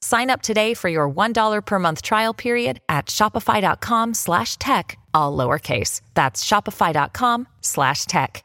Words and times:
Sign 0.00 0.30
up 0.30 0.42
today 0.42 0.74
for 0.74 0.88
your 0.88 1.10
$1 1.10 1.64
per 1.64 1.78
month 1.78 2.02
trial 2.02 2.34
period 2.34 2.80
at 2.88 3.06
shopify.com 3.06 4.14
slash 4.14 4.56
tech, 4.58 4.98
all 5.14 5.36
lowercase. 5.36 6.00
That's 6.14 6.44
shopify.com 6.44 7.46
slash 7.60 8.06
tech. 8.06 8.44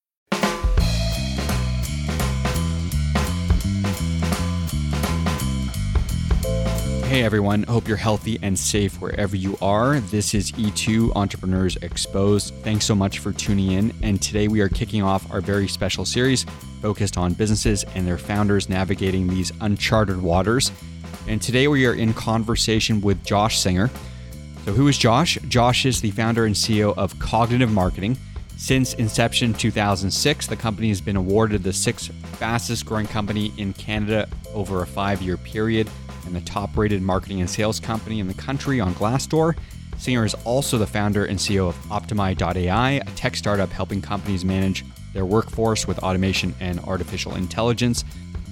Hey 7.11 7.23
everyone, 7.23 7.63
hope 7.63 7.89
you're 7.89 7.97
healthy 7.97 8.39
and 8.41 8.57
safe 8.57 9.01
wherever 9.01 9.35
you 9.35 9.57
are. 9.61 9.99
This 9.99 10.33
is 10.33 10.53
E2 10.53 11.13
Entrepreneurs 11.13 11.75
Exposed. 11.75 12.53
Thanks 12.63 12.85
so 12.85 12.95
much 12.95 13.19
for 13.19 13.33
tuning 13.33 13.73
in. 13.73 13.93
And 14.01 14.21
today 14.21 14.47
we 14.47 14.61
are 14.61 14.69
kicking 14.69 15.03
off 15.03 15.29
our 15.29 15.41
very 15.41 15.67
special 15.67 16.05
series 16.05 16.45
focused 16.81 17.17
on 17.17 17.33
businesses 17.33 17.83
and 17.95 18.07
their 18.07 18.17
founders 18.17 18.69
navigating 18.69 19.27
these 19.27 19.51
uncharted 19.59 20.21
waters. 20.21 20.71
And 21.27 21.41
today 21.41 21.67
we 21.67 21.85
are 21.85 21.95
in 21.95 22.13
conversation 22.13 23.01
with 23.01 23.21
Josh 23.25 23.59
Singer. 23.59 23.89
So, 24.63 24.71
who 24.71 24.87
is 24.87 24.97
Josh? 24.97 25.37
Josh 25.49 25.85
is 25.85 25.99
the 25.99 26.11
founder 26.11 26.45
and 26.45 26.55
CEO 26.55 26.97
of 26.97 27.19
Cognitive 27.19 27.73
Marketing. 27.73 28.15
Since 28.55 28.93
inception 28.93 29.53
2006, 29.53 30.47
the 30.47 30.55
company 30.55 30.87
has 30.87 31.01
been 31.01 31.17
awarded 31.17 31.63
the 31.63 31.73
sixth 31.73 32.13
fastest 32.37 32.85
growing 32.85 33.07
company 33.07 33.51
in 33.57 33.73
Canada 33.73 34.29
over 34.53 34.81
a 34.81 34.87
five 34.87 35.21
year 35.21 35.35
period 35.35 35.89
and 36.25 36.35
the 36.35 36.41
top 36.41 36.75
rated 36.77 37.01
marketing 37.01 37.39
and 37.41 37.49
sales 37.49 37.79
company 37.79 38.19
in 38.19 38.27
the 38.27 38.33
country 38.33 38.79
on 38.79 38.93
Glassdoor. 38.95 39.55
Singer 39.97 40.25
is 40.25 40.33
also 40.45 40.77
the 40.77 40.87
founder 40.87 41.25
and 41.25 41.37
CEO 41.37 41.69
of 41.69 41.91
Optimi.ai, 41.91 42.91
a 42.91 43.05
tech 43.15 43.35
startup 43.35 43.69
helping 43.69 44.01
companies 44.01 44.43
manage 44.43 44.83
their 45.13 45.25
workforce 45.25 45.87
with 45.87 45.99
automation 45.99 46.53
and 46.59 46.79
artificial 46.81 47.35
intelligence. 47.35 48.03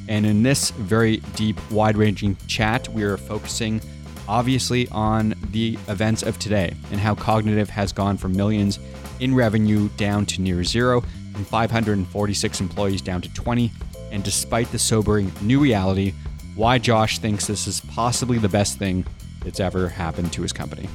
And 0.07 0.25
in 0.25 0.43
this 0.43 0.71
very 0.71 1.17
deep, 1.35 1.57
wide 1.71 1.97
ranging 1.97 2.35
chat, 2.47 2.87
we 2.89 3.03
are 3.03 3.17
focusing 3.17 3.81
obviously 4.27 4.87
on 4.89 5.33
the 5.51 5.77
events 5.87 6.21
of 6.21 6.37
today 6.37 6.73
and 6.91 6.99
how 6.99 7.15
Cognitive 7.15 7.69
has 7.69 7.91
gone 7.91 8.15
from 8.15 8.33
millions 8.33 8.79
in 9.19 9.33
revenue 9.33 9.89
down 9.97 10.25
to 10.27 10.41
near 10.41 10.63
zero, 10.63 11.01
from 11.33 11.43
546 11.45 12.61
employees 12.61 13.01
down 13.01 13.21
to 13.21 13.33
20. 13.33 13.71
And 14.11 14.23
despite 14.23 14.71
the 14.71 14.79
sobering 14.79 15.31
new 15.41 15.59
reality, 15.59 16.13
why 16.59 16.77
Josh 16.77 17.19
thinks 17.19 17.47
this 17.47 17.67
is 17.67 17.79
possibly 17.79 18.37
the 18.37 18.49
best 18.49 18.77
thing 18.77 19.05
that's 19.45 19.61
ever 19.61 19.87
happened 19.87 20.33
to 20.33 20.41
his 20.41 20.51
company. 20.51 20.89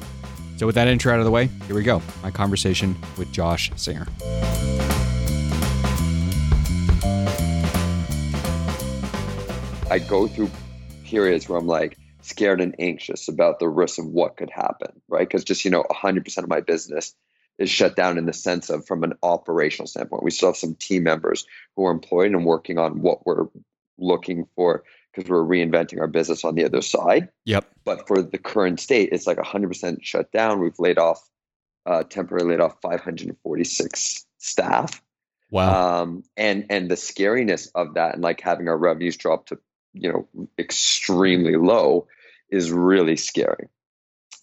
So, 0.59 0.67
with 0.67 0.75
that 0.75 0.89
intro 0.89 1.11
out 1.11 1.21
of 1.21 1.25
the 1.25 1.31
way, 1.31 1.47
here 1.67 1.75
we 1.75 1.83
go 1.83 2.03
my 2.23 2.31
conversation 2.31 2.95
with 3.17 3.33
Josh 3.33 3.71
Singer. 3.75 4.07
I 9.91 10.01
go 10.07 10.27
through 10.27 10.51
periods 11.05 11.49
where 11.49 11.59
I'm 11.59 11.67
like 11.67 11.97
scared 12.21 12.61
and 12.61 12.75
anxious 12.79 13.29
about 13.29 13.59
the 13.59 13.69
risk 13.69 13.99
of 13.99 14.05
what 14.05 14.37
could 14.37 14.51
happen, 14.51 15.01
right? 15.09 15.27
Because 15.27 15.45
just, 15.45 15.65
you 15.65 15.71
know, 15.71 15.85
100% 15.91 16.39
of 16.39 16.49
my 16.49 16.61
business 16.61 17.15
is 17.59 17.71
shut 17.71 17.97
down 17.97 18.19
in 18.19 18.27
the 18.27 18.33
sense 18.35 18.69
of 18.69 18.87
from 18.87 19.03
an 19.03 19.15
operational 19.23 19.87
standpoint. 19.87 20.25
We 20.25 20.31
still 20.31 20.51
have 20.51 20.57
some 20.57 20.75
team 20.75 21.05
members 21.05 21.47
who 21.77 21.87
are 21.87 21.93
employed 21.93 22.33
and 22.33 22.45
working 22.45 22.77
on 22.77 23.01
what 23.01 23.25
we're 23.25 23.47
looking 23.97 24.47
for 24.57 24.85
because 25.15 25.31
we're 25.31 25.45
reinventing 25.45 26.01
our 26.01 26.07
business 26.07 26.45
on 26.45 26.55
the 26.55 26.65
other 26.65 26.83
side. 26.83 27.29
Yep. 27.45 27.67
But 27.85 28.07
for 28.07 28.23
the 28.23 28.39
current 28.39 28.81
state, 28.81 29.11
it's 29.13 29.27
like 29.27 29.39
100% 29.39 29.99
shut 30.03 30.33
down. 30.33 30.61
We've 30.61 30.79
laid 30.79 30.99
off, 30.99 31.21
uh, 31.87 32.03
temporarily 32.05 32.53
laid 32.53 32.61
off 32.61 32.81
546 32.83 34.27
staff. 34.39 35.03
Wow. 35.51 36.03
Um, 36.03 36.25
and 36.37 36.67
and 36.71 36.91
the 36.91 36.97
scariness 36.97 37.69
of 37.75 37.95
that, 37.95 38.15
and 38.15 38.23
like 38.23 38.41
having 38.41 38.69
our 38.69 38.77
revenues 38.77 39.17
drop 39.17 39.47
to 39.47 39.59
you 39.93 40.11
know 40.11 40.49
extremely 40.59 41.57
low, 41.57 42.09
is 42.51 42.73
really 42.73 43.17
scary. 43.17 43.69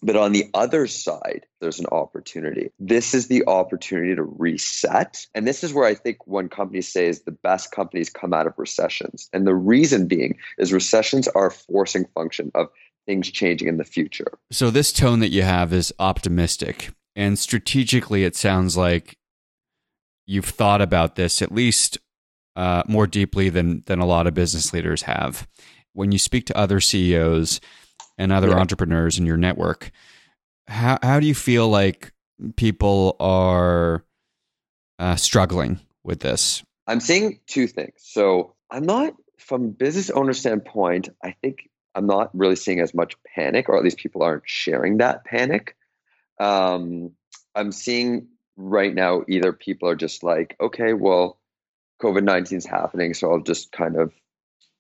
But 0.03 0.15
on 0.15 0.31
the 0.31 0.49
other 0.53 0.87
side, 0.87 1.45
there's 1.59 1.79
an 1.79 1.85
opportunity. 1.91 2.71
This 2.79 3.13
is 3.13 3.27
the 3.27 3.43
opportunity 3.45 4.15
to 4.15 4.23
reset. 4.23 5.27
And 5.35 5.47
this 5.47 5.63
is 5.63 5.73
where 5.73 5.85
I 5.85 5.93
think 5.93 6.25
when 6.25 6.49
companies 6.49 6.87
say 6.87 7.07
is 7.07 7.21
the 7.21 7.31
best 7.31 7.71
companies 7.71 8.09
come 8.09 8.33
out 8.33 8.47
of 8.47 8.53
recessions. 8.57 9.29
And 9.31 9.45
the 9.45 9.55
reason 9.55 10.07
being 10.07 10.37
is 10.57 10.73
recessions 10.73 11.27
are 11.27 11.47
a 11.47 11.51
forcing 11.51 12.05
function 12.15 12.51
of 12.55 12.69
things 13.05 13.29
changing 13.29 13.67
in 13.67 13.77
the 13.77 13.83
future. 13.83 14.39
So 14.51 14.71
this 14.71 14.91
tone 14.91 15.19
that 15.19 15.29
you 15.29 15.43
have 15.43 15.71
is 15.71 15.93
optimistic. 15.99 16.89
And 17.15 17.37
strategically, 17.37 18.23
it 18.23 18.35
sounds 18.35 18.77
like 18.77 19.17
you've 20.25 20.45
thought 20.45 20.81
about 20.81 21.15
this 21.15 21.41
at 21.41 21.51
least 21.51 21.97
uh, 22.55 22.83
more 22.87 23.07
deeply 23.07 23.49
than 23.49 23.83
than 23.85 23.99
a 23.99 24.05
lot 24.05 24.27
of 24.27 24.33
business 24.33 24.73
leaders 24.73 25.03
have. 25.03 25.47
When 25.93 26.11
you 26.11 26.19
speak 26.19 26.45
to 26.47 26.57
other 26.57 26.79
CEOs, 26.79 27.59
and 28.21 28.31
other 28.31 28.49
yeah. 28.49 28.57
entrepreneurs 28.57 29.17
in 29.17 29.25
your 29.25 29.35
network. 29.35 29.91
How 30.67 30.99
how 31.01 31.19
do 31.19 31.25
you 31.25 31.33
feel 31.33 31.67
like 31.67 32.13
people 32.55 33.15
are 33.19 34.05
uh, 34.99 35.15
struggling 35.15 35.79
with 36.03 36.19
this? 36.19 36.63
I'm 36.85 36.99
seeing 36.99 37.39
two 37.47 37.67
things. 37.67 37.93
So 37.97 38.53
I'm 38.69 38.83
not 38.83 39.13
from 39.39 39.71
business 39.71 40.11
owner 40.11 40.33
standpoint. 40.33 41.09
I 41.23 41.35
think 41.41 41.67
I'm 41.95 42.05
not 42.05 42.29
really 42.33 42.55
seeing 42.55 42.79
as 42.79 42.93
much 42.93 43.15
panic, 43.35 43.67
or 43.67 43.77
at 43.77 43.83
least 43.83 43.97
people 43.97 44.21
aren't 44.21 44.43
sharing 44.45 44.97
that 44.97 45.25
panic. 45.25 45.75
Um, 46.39 47.11
I'm 47.55 47.71
seeing 47.71 48.27
right 48.55 48.93
now 48.93 49.23
either 49.27 49.51
people 49.51 49.89
are 49.89 49.95
just 49.95 50.23
like, 50.23 50.55
okay, 50.61 50.93
well, 50.93 51.39
COVID 52.03 52.23
19 52.23 52.59
is 52.59 52.65
happening, 52.67 53.15
so 53.15 53.31
I'll 53.31 53.41
just 53.41 53.71
kind 53.71 53.97
of 53.97 54.13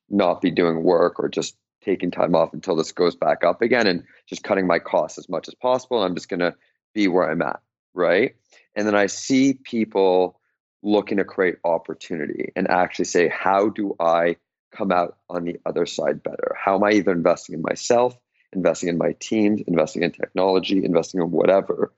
not 0.09 0.41
be 0.41 0.51
doing 0.51 0.83
work 0.83 1.19
or 1.19 1.27
just 1.27 1.55
taking 1.83 2.11
time 2.11 2.35
off 2.35 2.53
until 2.53 2.75
this 2.75 2.91
goes 2.91 3.15
back 3.15 3.43
up 3.43 3.61
again 3.61 3.87
and 3.87 4.03
just 4.27 4.43
cutting 4.43 4.67
my 4.67 4.79
costs 4.79 5.17
as 5.17 5.29
much 5.29 5.47
as 5.47 5.55
possible. 5.55 6.03
I'm 6.03 6.15
just 6.15 6.29
going 6.29 6.39
to 6.39 6.55
be 6.93 7.07
where 7.07 7.29
I'm 7.29 7.41
at. 7.41 7.59
Right. 7.93 8.35
And 8.75 8.87
then 8.87 8.95
I 8.95 9.07
see 9.07 9.53
people 9.53 10.39
looking 10.83 11.17
to 11.17 11.25
create 11.25 11.55
opportunity 11.63 12.51
and 12.55 12.69
actually 12.69 13.05
say, 13.05 13.27
how 13.27 13.69
do 13.69 13.95
I 13.99 14.37
come 14.71 14.91
out 14.91 15.17
on 15.29 15.43
the 15.43 15.59
other 15.65 15.85
side 15.85 16.23
better? 16.23 16.55
How 16.57 16.75
am 16.75 16.83
I 16.83 16.91
either 16.93 17.11
investing 17.11 17.55
in 17.55 17.61
myself, 17.61 18.17
investing 18.53 18.89
in 18.89 18.97
my 18.97 19.13
teams, 19.19 19.61
investing 19.67 20.03
in 20.03 20.11
technology, 20.11 20.83
investing 20.83 21.21
in 21.21 21.31
whatever 21.31 21.91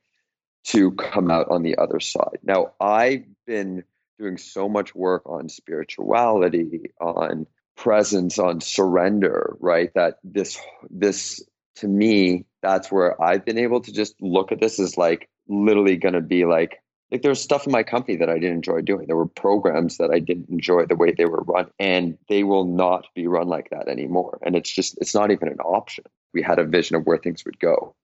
to 0.66 0.92
come 0.92 1.30
out 1.30 1.50
on 1.50 1.62
the 1.62 1.78
other 1.78 2.00
side? 2.00 2.40
Now, 2.44 2.74
I've 2.80 3.26
been 3.46 3.84
doing 4.18 4.38
so 4.38 4.68
much 4.68 4.96
work 4.96 5.24
on 5.26 5.50
spirituality, 5.50 6.92
on 7.00 7.46
presence 7.76 8.40
on 8.40 8.62
surrender 8.62 9.56
right? 9.60 9.92
That 9.96 10.20
this 10.24 10.60
this 10.90 11.44
to 11.76 11.88
me 11.88 12.46
that's 12.62 12.92
where 12.92 13.20
i've 13.22 13.44
been 13.44 13.58
able 13.58 13.82
to 13.82 13.92
just 13.92 14.16
look 14.22 14.52
at 14.52 14.60
this 14.60 14.80
as 14.80 14.96
like 14.96 15.28
literally 15.48 15.98
going 15.98 16.14
to 16.14 16.22
be 16.22 16.46
like 16.46 16.84
like 17.14 17.22
there's 17.22 17.42
stuff 17.42 17.68
in 17.68 17.72
my 17.72 17.84
company 17.84 18.18
that 18.18 18.30
i 18.30 18.40
didn't 18.40 18.56
enjoy 18.56 18.82
doing. 18.82 19.06
There 19.06 19.16
were 19.16 19.28
programs 19.28 19.98
that 19.98 20.10
i 20.10 20.20
didn't 20.20 20.50
enjoy 20.50 20.88
the 20.88 20.96
way 20.96 21.12
they 21.12 21.26
were 21.26 21.44
run 21.44 21.68
and 21.80 22.18
they 22.28 22.44
will 22.44 22.66
not 22.66 23.06
be 23.14 23.28
run 23.28 23.48
like 23.48 23.70
that 23.70 23.88
anymore. 23.88 24.40
And 24.42 24.56
it's 24.56 24.72
just 24.72 24.98
it's 25.00 25.14
not 25.14 25.32
even 25.32 25.48
an 25.48 25.60
option. 25.60 26.06
We 26.34 26.42
had 26.42 26.58
a 26.58 26.66
vision 26.66 26.96
of 26.96 27.06
where 27.06 27.20
things 27.20 27.46
would 27.46 27.60
go. 27.60 27.96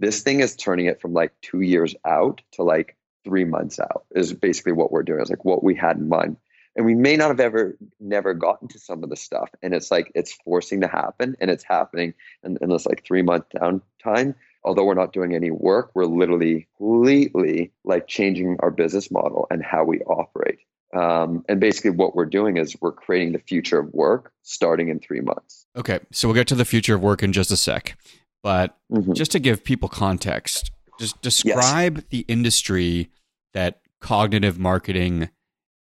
This 0.00 0.22
thing 0.22 0.40
is 0.40 0.56
turning 0.56 0.86
it 0.86 1.02
from 1.02 1.12
like 1.12 1.32
two 1.42 1.60
years 1.60 1.94
out 2.06 2.40
to 2.52 2.62
like 2.62 2.96
three 3.22 3.44
months 3.44 3.78
out 3.78 4.06
is 4.14 4.32
basically 4.32 4.72
what 4.72 4.90
we're 4.90 5.02
doing. 5.02 5.20
It's 5.20 5.30
like 5.30 5.44
what 5.44 5.62
we 5.62 5.74
had 5.74 5.98
in 5.98 6.08
mind 6.08 6.38
and 6.76 6.84
we 6.86 6.94
may 6.94 7.16
not 7.16 7.28
have 7.28 7.40
ever 7.40 7.76
never 8.00 8.34
gotten 8.34 8.68
to 8.68 8.78
some 8.78 9.04
of 9.04 9.10
the 9.10 9.16
stuff 9.16 9.50
and 9.62 9.74
it's 9.74 9.90
like 9.90 10.10
it's 10.14 10.32
forcing 10.44 10.80
to 10.80 10.88
happen 10.88 11.36
and 11.40 11.50
it's 11.50 11.64
happening 11.64 12.14
in, 12.42 12.58
in 12.60 12.68
this 12.68 12.86
like 12.86 13.04
three 13.04 13.22
month 13.22 13.44
downtime 13.54 14.34
although 14.64 14.84
we're 14.84 14.94
not 14.94 15.12
doing 15.12 15.34
any 15.34 15.50
work, 15.50 15.90
we're 15.94 16.06
literally 16.06 16.66
completely 16.78 17.72
like 17.84 18.06
changing 18.06 18.56
our 18.60 18.70
business 18.70 19.10
model 19.10 19.46
and 19.50 19.62
how 19.62 19.84
we 19.84 20.00
operate. 20.00 20.58
Um, 20.94 21.44
and 21.48 21.60
basically, 21.60 21.90
what 21.90 22.14
we're 22.14 22.24
doing 22.24 22.56
is 22.56 22.76
we're 22.80 22.92
creating 22.92 23.32
the 23.32 23.40
future 23.40 23.80
of 23.80 23.92
work 23.92 24.32
starting 24.42 24.88
in 24.88 25.00
three 25.00 25.20
months. 25.20 25.66
Okay, 25.76 26.00
so 26.12 26.28
we'll 26.28 26.36
get 26.36 26.46
to 26.48 26.54
the 26.54 26.64
future 26.64 26.94
of 26.94 27.02
work 27.02 27.22
in 27.22 27.32
just 27.32 27.50
a 27.50 27.56
sec. 27.56 27.96
But 28.42 28.76
mm-hmm. 28.92 29.12
just 29.12 29.32
to 29.32 29.38
give 29.38 29.64
people 29.64 29.88
context, 29.88 30.70
just 31.00 31.20
describe 31.20 31.96
yes. 31.96 32.04
the 32.10 32.24
industry 32.28 33.10
that 33.54 33.80
cognitive 34.00 34.58
marketing 34.58 35.30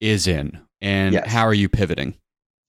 is 0.01 0.27
in 0.27 0.59
and 0.81 1.13
yes. 1.13 1.27
how 1.27 1.43
are 1.43 1.53
you 1.53 1.69
pivoting? 1.69 2.15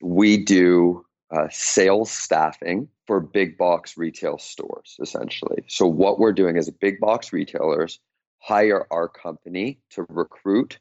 We 0.03 0.37
do 0.37 1.05
uh, 1.31 1.49
sales 1.51 2.11
staffing 2.11 2.89
for 3.07 3.21
big 3.21 3.59
box 3.59 3.97
retail 3.97 4.39
stores, 4.39 4.97
essentially. 5.01 5.63
So, 5.69 5.87
what 5.87 6.19
we're 6.19 6.33
doing 6.33 6.57
is 6.57 6.71
big 6.71 7.01
box 7.01 7.33
retailers 7.33 8.01
hire 8.39 8.87
our 8.91 9.09
company 9.09 9.79
to 9.91 10.07
recruit 10.09 10.79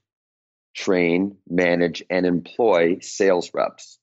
train, 0.74 1.36
manage, 1.50 2.04
and 2.10 2.26
employ 2.26 2.98
sales 3.02 3.52
reps 3.54 4.00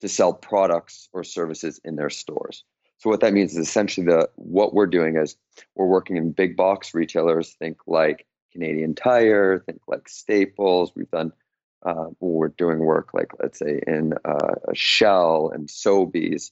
to 0.00 0.08
sell 0.08 0.32
products 0.32 1.08
or 1.12 1.24
services 1.24 1.80
in 1.84 1.96
their 1.96 2.10
stores. 2.10 2.64
So 2.98 3.08
what 3.08 3.20
that 3.20 3.32
means 3.32 3.52
is 3.52 3.66
essentially 3.66 4.06
the 4.06 4.28
what 4.36 4.74
we're 4.74 4.86
doing 4.86 5.16
is 5.16 5.36
we're 5.74 5.86
working 5.86 6.16
in 6.16 6.32
big 6.32 6.56
box 6.56 6.94
retailers. 6.94 7.54
Think 7.54 7.78
like 7.86 8.26
Canadian 8.52 8.94
Tire. 8.94 9.58
Think 9.60 9.80
like 9.88 10.08
Staples. 10.08 10.92
We've 10.94 11.10
done. 11.10 11.32
Uh, 11.84 12.06
we're 12.20 12.48
doing 12.48 12.78
work 12.78 13.14
like 13.14 13.32
let's 13.40 13.58
say 13.58 13.80
in 13.86 14.14
uh, 14.24 14.54
Shell 14.74 15.52
and 15.54 15.68
Sobeys. 15.68 16.50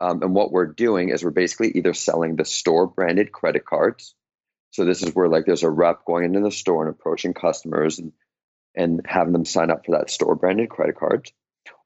Um, 0.00 0.22
and 0.22 0.34
what 0.34 0.50
we're 0.50 0.66
doing 0.66 1.10
is 1.10 1.22
we're 1.22 1.30
basically 1.30 1.70
either 1.72 1.94
selling 1.94 2.36
the 2.36 2.44
store 2.44 2.86
branded 2.86 3.30
credit 3.30 3.64
cards. 3.64 4.14
So 4.70 4.84
this 4.84 5.02
is 5.02 5.14
where 5.14 5.28
like 5.28 5.46
there's 5.46 5.62
a 5.62 5.70
rep 5.70 6.04
going 6.04 6.24
into 6.24 6.40
the 6.40 6.50
store 6.50 6.84
and 6.84 6.94
approaching 6.94 7.34
customers 7.34 7.98
and 7.98 8.12
and 8.74 9.02
having 9.06 9.32
them 9.32 9.44
sign 9.44 9.70
up 9.70 9.86
for 9.86 9.92
that 9.92 10.10
store 10.10 10.34
branded 10.34 10.68
credit 10.68 10.96
card. 10.96 11.30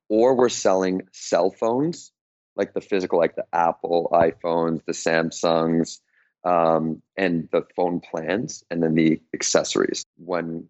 Or 0.09 0.35
we're 0.35 0.49
selling 0.49 1.03
cell 1.13 1.51
phones, 1.51 2.13
like 2.57 2.73
the 2.73 2.81
physical, 2.81 3.19
like 3.19 3.37
the 3.37 3.45
Apple 3.53 4.09
iPhones, 4.11 4.81
the 4.87 4.93
Samsungs, 4.93 6.01
um, 6.45 7.03
and 7.17 7.49
the 7.53 7.67
phone 7.77 8.01
plans, 8.01 8.65
and 8.71 8.83
then 8.83 8.95
the 8.95 9.21
accessories. 9.35 10.03
When 10.17 10.69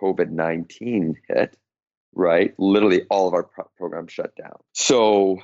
COVID 0.00 0.30
19 0.30 1.16
hit, 1.28 1.56
right, 2.14 2.54
literally 2.58 3.02
all 3.10 3.28
of 3.28 3.34
our 3.34 3.44
pro- 3.44 3.70
programs 3.76 4.12
shut 4.12 4.34
down. 4.36 4.56
So 4.72 5.38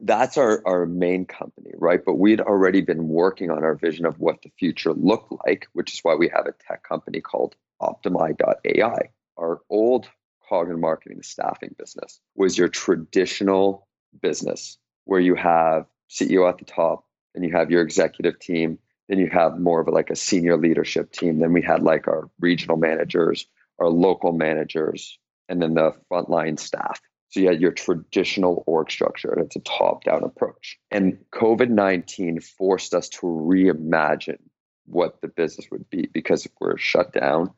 that's 0.00 0.36
our, 0.36 0.62
our 0.66 0.86
main 0.86 1.24
company, 1.24 1.70
right? 1.74 2.00
But 2.04 2.14
we'd 2.14 2.40
already 2.40 2.82
been 2.82 3.08
working 3.08 3.50
on 3.50 3.64
our 3.64 3.74
vision 3.74 4.06
of 4.06 4.18
what 4.20 4.42
the 4.42 4.50
future 4.58 4.92
looked 4.92 5.32
like, 5.46 5.68
which 5.72 5.94
is 5.94 6.00
why 6.02 6.14
we 6.14 6.28
have 6.34 6.46
a 6.46 6.54
tech 6.68 6.82
company 6.82 7.20
called 7.20 7.54
Optimi.ai 7.80 9.10
our 9.36 9.60
old 9.68 10.08
cognitive 10.48 10.80
marketing 10.80 11.22
staffing 11.22 11.74
business 11.78 12.20
was 12.34 12.56
your 12.56 12.68
traditional 12.68 13.86
business 14.20 14.78
where 15.04 15.20
you 15.20 15.34
have 15.34 15.86
CEO 16.10 16.48
at 16.48 16.58
the 16.58 16.64
top 16.64 17.04
and 17.34 17.44
you 17.44 17.52
have 17.52 17.70
your 17.70 17.82
executive 17.82 18.38
team, 18.38 18.78
then 19.08 19.18
you 19.18 19.28
have 19.28 19.58
more 19.58 19.80
of 19.80 19.88
like 19.88 20.10
a 20.10 20.16
senior 20.16 20.56
leadership 20.56 21.12
team. 21.12 21.38
Then 21.38 21.52
we 21.52 21.62
had 21.62 21.82
like 21.82 22.08
our 22.08 22.30
regional 22.40 22.76
managers, 22.76 23.46
our 23.78 23.88
local 23.88 24.32
managers, 24.32 25.18
and 25.48 25.60
then 25.60 25.74
the 25.74 25.92
frontline 26.10 26.58
staff. 26.58 27.00
So 27.28 27.40
you 27.40 27.48
had 27.48 27.60
your 27.60 27.72
traditional 27.72 28.62
org 28.66 28.90
structure, 28.90 29.32
and 29.32 29.44
it's 29.44 29.56
a 29.56 29.60
top-down 29.60 30.22
approach. 30.24 30.78
And 30.90 31.18
COVID 31.34 31.68
nineteen 31.68 32.40
forced 32.40 32.94
us 32.94 33.08
to 33.10 33.26
reimagine 33.26 34.40
what 34.86 35.20
the 35.20 35.28
business 35.28 35.66
would 35.70 35.90
be 35.90 36.08
because 36.12 36.46
if 36.46 36.52
we're 36.60 36.78
shut 36.78 37.12
down, 37.12 37.50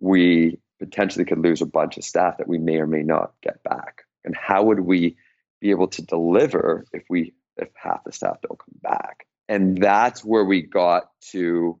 we 0.00 0.58
potentially 0.78 1.24
could 1.24 1.38
lose 1.38 1.62
a 1.62 1.66
bunch 1.66 1.96
of 1.96 2.04
staff 2.04 2.38
that 2.38 2.48
we 2.48 2.58
may 2.58 2.76
or 2.76 2.86
may 2.86 3.02
not 3.02 3.32
get 3.42 3.62
back. 3.62 4.02
And 4.24 4.34
how 4.36 4.64
would 4.64 4.80
we 4.80 5.16
be 5.60 5.70
able 5.70 5.88
to 5.88 6.02
deliver 6.02 6.84
if 6.92 7.04
we 7.08 7.34
if 7.56 7.68
half 7.74 8.04
the 8.04 8.12
staff 8.12 8.38
don't 8.42 8.58
come 8.58 8.80
back? 8.82 9.26
And 9.48 9.78
that's 9.80 10.24
where 10.24 10.44
we 10.44 10.62
got 10.62 11.10
to 11.30 11.80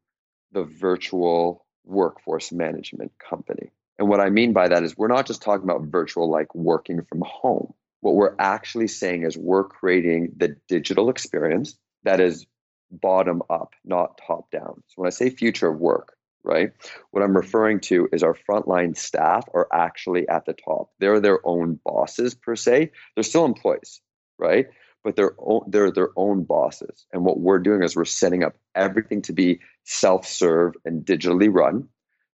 the 0.52 0.62
virtual 0.64 1.65
workforce 1.86 2.52
management 2.52 3.12
company. 3.18 3.70
And 3.98 4.08
what 4.08 4.20
I 4.20 4.28
mean 4.28 4.52
by 4.52 4.68
that 4.68 4.82
is 4.82 4.96
we're 4.96 5.08
not 5.08 5.26
just 5.26 5.42
talking 5.42 5.64
about 5.64 5.82
virtual 5.82 6.30
like 6.30 6.54
working 6.54 7.02
from 7.02 7.22
home. 7.26 7.72
What 8.00 8.14
we're 8.14 8.34
actually 8.38 8.88
saying 8.88 9.24
is 9.24 9.36
we're 9.36 9.64
creating 9.64 10.32
the 10.36 10.56
digital 10.68 11.08
experience 11.08 11.78
that 12.04 12.20
is 12.20 12.46
bottom 12.90 13.42
up, 13.48 13.72
not 13.84 14.20
top 14.26 14.50
down. 14.50 14.82
So 14.88 14.94
when 14.96 15.06
I 15.06 15.10
say 15.10 15.30
future 15.30 15.68
of 15.68 15.80
work, 15.80 16.16
right? 16.44 16.70
What 17.10 17.24
I'm 17.24 17.36
referring 17.36 17.80
to 17.80 18.08
is 18.12 18.22
our 18.22 18.36
frontline 18.48 18.96
staff 18.96 19.44
are 19.52 19.66
actually 19.72 20.28
at 20.28 20.46
the 20.46 20.52
top. 20.52 20.90
They're 21.00 21.20
their 21.20 21.40
own 21.44 21.80
bosses 21.84 22.34
per 22.34 22.54
se. 22.54 22.92
They're 23.14 23.24
still 23.24 23.44
employees, 23.44 24.00
right? 24.38 24.66
But 25.06 25.14
they're 25.14 25.36
they're 25.68 25.92
their 25.92 26.10
own 26.16 26.42
bosses. 26.42 27.06
And 27.12 27.24
what 27.24 27.38
we're 27.38 27.60
doing 27.60 27.84
is 27.84 27.94
we're 27.94 28.04
setting 28.04 28.42
up 28.42 28.56
everything 28.74 29.22
to 29.22 29.32
be 29.32 29.60
self-serve 29.84 30.74
and 30.84 31.06
digitally 31.06 31.48
run, 31.48 31.88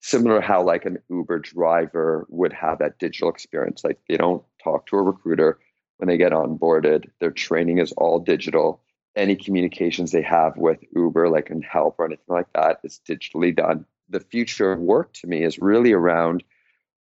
similar 0.02 0.40
to 0.40 0.46
how 0.46 0.62
like 0.62 0.86
an 0.86 1.00
Uber 1.10 1.40
driver 1.40 2.28
would 2.30 2.54
have 2.54 2.78
that 2.78 3.00
digital 3.00 3.30
experience. 3.30 3.84
Like 3.84 3.98
they 4.08 4.18
don't 4.18 4.44
talk 4.64 4.86
to 4.88 4.98
a 4.98 5.02
recruiter 5.02 5.58
when 5.98 6.10
they 6.10 6.18
get 6.18 6.32
onboarded. 6.32 7.10
Their 7.20 7.32
training 7.32 7.80
is 7.80 7.92
all 7.94 8.20
digital. 8.20 8.84
Any 9.16 9.36
communications 9.36 10.12
they 10.12 10.22
have 10.22 10.56
with 10.56 10.78
Uber, 10.96 11.28
like 11.28 11.50
in 11.50 11.64
help 11.64 11.96
or 11.98 12.06
anything 12.06 12.24
like 12.28 12.54
that, 12.54 12.82
is 12.84 13.02
digitally 13.10 13.56
done 13.56 13.86
the 14.10 14.20
future 14.20 14.72
of 14.72 14.80
work 14.80 15.14
to 15.14 15.28
me 15.28 15.44
is 15.44 15.60
really 15.60 15.94
around 15.94 16.44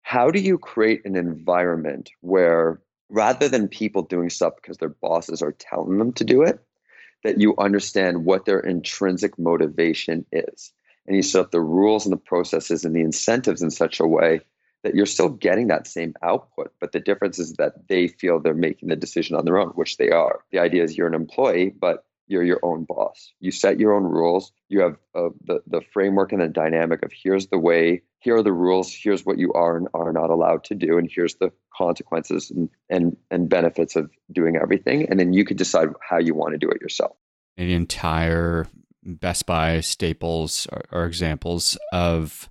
how 0.01 0.29
do 0.29 0.39
you 0.39 0.57
create 0.57 1.01
an 1.05 1.15
environment 1.15 2.11
where 2.21 2.81
rather 3.11 3.49
than 3.49 3.67
people 3.67 4.03
doing 4.03 4.29
stuff 4.29 4.53
because 4.55 4.77
their 4.77 4.89
bosses 4.89 5.41
are 5.41 5.51
telling 5.51 5.97
them 5.97 6.13
to 6.13 6.23
do 6.23 6.43
it, 6.43 6.59
that 7.23 7.39
you 7.39 7.55
understand 7.57 8.25
what 8.25 8.45
their 8.45 8.59
intrinsic 8.59 9.37
motivation 9.37 10.25
is. 10.31 10.71
And 11.05 11.15
you 11.15 11.21
set 11.21 11.41
up 11.41 11.51
the 11.51 11.61
rules 11.61 12.05
and 12.05 12.13
the 12.13 12.17
processes 12.17 12.85
and 12.85 12.95
the 12.95 13.01
incentives 13.01 13.61
in 13.61 13.69
such 13.69 13.99
a 13.99 14.07
way 14.07 14.41
that 14.83 14.95
you're 14.95 15.05
still 15.05 15.29
getting 15.29 15.67
that 15.67 15.87
same 15.87 16.13
output. 16.23 16.73
But 16.79 16.91
the 16.91 16.99
difference 16.99 17.37
is 17.37 17.53
that 17.53 17.87
they 17.87 18.07
feel 18.07 18.39
they're 18.39 18.53
making 18.53 18.89
the 18.89 18.95
decision 18.95 19.35
on 19.35 19.45
their 19.45 19.59
own, 19.59 19.69
which 19.69 19.97
they 19.97 20.09
are. 20.09 20.39
The 20.51 20.59
idea 20.59 20.83
is 20.83 20.97
you're 20.97 21.07
an 21.07 21.13
employee, 21.13 21.69
but 21.69 22.05
you're 22.31 22.43
your 22.43 22.59
own 22.63 22.85
boss. 22.85 23.33
You 23.39 23.51
set 23.51 23.79
your 23.79 23.93
own 23.93 24.03
rules. 24.03 24.53
You 24.69 24.79
have 24.81 24.97
uh, 25.13 25.29
the 25.43 25.61
the 25.67 25.81
framework 25.93 26.31
and 26.31 26.41
the 26.41 26.47
dynamic 26.47 27.03
of 27.03 27.11
here's 27.13 27.47
the 27.47 27.59
way, 27.59 28.01
here 28.19 28.37
are 28.37 28.43
the 28.43 28.53
rules, 28.53 28.93
here's 28.93 29.25
what 29.25 29.37
you 29.37 29.51
are 29.53 29.75
and 29.75 29.87
are 29.93 30.13
not 30.13 30.29
allowed 30.29 30.63
to 30.65 30.75
do, 30.75 30.97
and 30.97 31.09
here's 31.13 31.35
the 31.35 31.51
consequences 31.75 32.49
and 32.49 32.69
and 32.89 33.17
and 33.29 33.49
benefits 33.49 33.95
of 33.95 34.09
doing 34.31 34.55
everything. 34.55 35.09
And 35.09 35.19
then 35.19 35.33
you 35.33 35.43
could 35.43 35.57
decide 35.57 35.89
how 36.07 36.19
you 36.19 36.33
want 36.33 36.53
to 36.53 36.57
do 36.57 36.69
it 36.69 36.81
yourself. 36.81 37.17
The 37.57 37.73
entire 37.73 38.67
Best 39.03 39.45
Buy, 39.45 39.81
Staples 39.81 40.67
are, 40.71 40.85
are 40.91 41.05
examples 41.05 41.77
of 41.91 42.49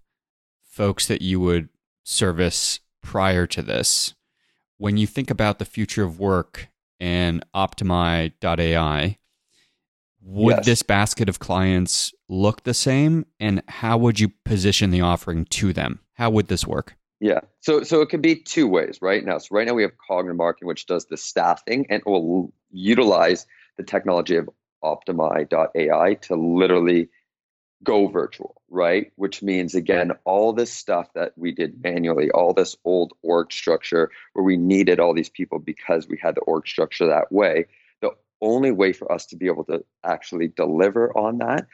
folks 0.62 1.07
that 1.07 1.23
you 1.23 1.40
would 1.40 1.69
service 2.05 2.81
prior 3.02 3.47
to 3.47 3.62
this. 3.62 4.14
When 4.76 4.97
you 4.97 5.07
think 5.07 5.31
about 5.31 5.59
the 5.59 5.64
future 5.64 6.02
of 6.02 6.19
work 6.19 6.69
and 6.99 7.45
Optimi.ai, 7.55 9.19
would 10.23 10.57
yes. 10.57 10.67
this 10.67 10.83
basket 10.83 11.29
of 11.29 11.39
clients 11.39 12.12
look 12.29 12.65
the 12.65 12.75
same? 12.75 13.27
And 13.39 13.62
how 13.69 13.99
would 13.99 14.21
you 14.21 14.31
position 14.45 14.91
the 14.91 15.00
offering 15.00 15.45
to 15.47 15.73
them? 15.73 16.00
How 16.15 16.31
would 16.31 16.49
this 16.49 16.67
work? 16.67 16.97
Yeah. 17.21 17.41
So 17.61 17.83
so 17.83 18.00
it 18.00 18.09
could 18.09 18.23
be 18.23 18.37
two 18.37 18.67
ways 18.67 18.99
right 19.03 19.25
now. 19.25 19.39
So 19.39 19.49
right 19.50 19.67
now 19.67 19.75
we 19.75 19.83
have 19.83 19.93
cognitive 20.07 20.37
marketing 20.37 20.69
which 20.69 20.87
does 20.87 21.07
the 21.07 21.17
staffing 21.17 21.87
and 21.91 22.03
will 22.07 22.53
utilize 22.71 23.47
the 23.77 23.83
technology 23.83 24.37
of 24.37 24.49
optimi.ai 24.83 26.15
to 26.15 26.35
literally 26.35 27.09
go 27.85 28.07
virtual 28.07 28.61
right? 28.71 29.12
Which 29.17 29.43
means 29.43 29.75
again 29.75 30.12
all 30.25 30.53
this 30.53 30.73
stuff 30.73 31.12
that 31.15 31.33
we 31.37 31.53
did 31.53 31.83
manually 31.83 32.31
all 32.31 32.55
this 32.55 32.77
old 32.85 33.12
org 33.23 33.53
structure 33.53 34.11
where 34.33 34.45
we 34.45 34.57
needed 34.57 35.00
all 35.00 35.12
these 35.12 35.29
people 35.29 35.59
because 35.59 36.09
we 36.09 36.19
had 36.23 36.37
the 36.37 36.41
org 36.43 36.67
structure 36.67 37.07
that 37.09 37.31
way 37.33 37.67
only 38.40 38.70
way 38.70 38.92
for 38.92 39.11
us 39.11 39.26
to 39.26 39.37
be 39.37 39.47
able 39.47 39.64
to 39.64 39.85
actually 40.04 40.49
deliver 40.49 41.16
on 41.16 41.38
that 41.38 41.66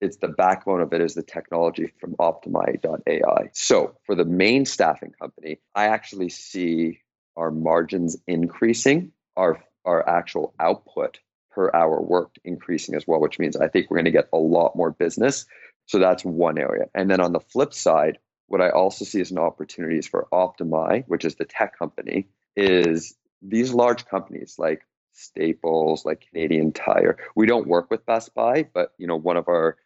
it's 0.00 0.16
the 0.18 0.28
backbone 0.28 0.80
of 0.80 0.92
it 0.92 1.00
is 1.00 1.14
the 1.14 1.22
technology 1.22 1.92
from 2.00 2.14
optimi.ai 2.18 3.50
so 3.52 3.96
for 4.04 4.14
the 4.14 4.24
main 4.24 4.64
staffing 4.64 5.12
company 5.20 5.58
i 5.74 5.86
actually 5.86 6.28
see 6.28 7.00
our 7.36 7.50
margins 7.50 8.16
increasing 8.26 9.12
our 9.36 9.62
our 9.84 10.08
actual 10.08 10.54
output 10.58 11.18
per 11.50 11.70
hour 11.72 12.00
worked 12.00 12.38
increasing 12.44 12.94
as 12.94 13.06
well 13.06 13.20
which 13.20 13.38
means 13.38 13.56
i 13.56 13.68
think 13.68 13.90
we're 13.90 13.96
going 13.96 14.04
to 14.04 14.10
get 14.10 14.28
a 14.32 14.38
lot 14.38 14.76
more 14.76 14.90
business. 14.90 15.46
So 15.86 15.98
that's 15.98 16.24
one 16.24 16.56
area. 16.56 16.86
And 16.94 17.10
then 17.10 17.20
on 17.20 17.32
the 17.32 17.40
flip 17.40 17.74
side 17.74 18.18
what 18.46 18.60
i 18.60 18.70
also 18.70 19.04
see 19.04 19.20
as 19.20 19.30
an 19.30 19.38
opportunity 19.38 19.98
is 19.98 20.06
for 20.06 20.28
optimi 20.32 21.04
which 21.06 21.24
is 21.24 21.36
the 21.36 21.44
tech 21.44 21.78
company 21.78 22.28
is 22.56 23.14
these 23.42 23.72
large 23.72 24.06
companies 24.06 24.56
like 24.58 24.82
staples 25.14 26.04
like 26.04 26.26
Canadian 26.28 26.72
Tire. 26.72 27.16
We 27.34 27.46
don't 27.46 27.66
work 27.66 27.90
with 27.90 28.06
Best 28.06 28.34
Buy, 28.34 28.66
but 28.74 28.92
you 28.98 29.06
know, 29.06 29.16
one 29.16 29.36
of 29.36 29.48
our 29.48 29.76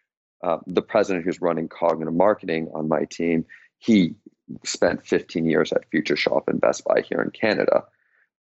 uh, 0.43 0.59
the 0.67 0.83
president 0.83 1.25
who's 1.25 1.41
running 1.41 1.69
cognitive 1.69 2.15
marketing 2.15 2.71
on 2.75 2.89
my 2.89 3.05
team, 3.05 3.45
he 3.79 4.15
spent 4.65 5.07
15 5.07 5.47
years 5.47 5.73
at 5.73 5.91
Future 5.91 6.17
Shop 6.17 6.49
and 6.49 6.61
Best 6.61 6.85
Buy 6.85 7.03
here 7.03 7.21
in 7.21 7.31
Canada. 7.31 7.85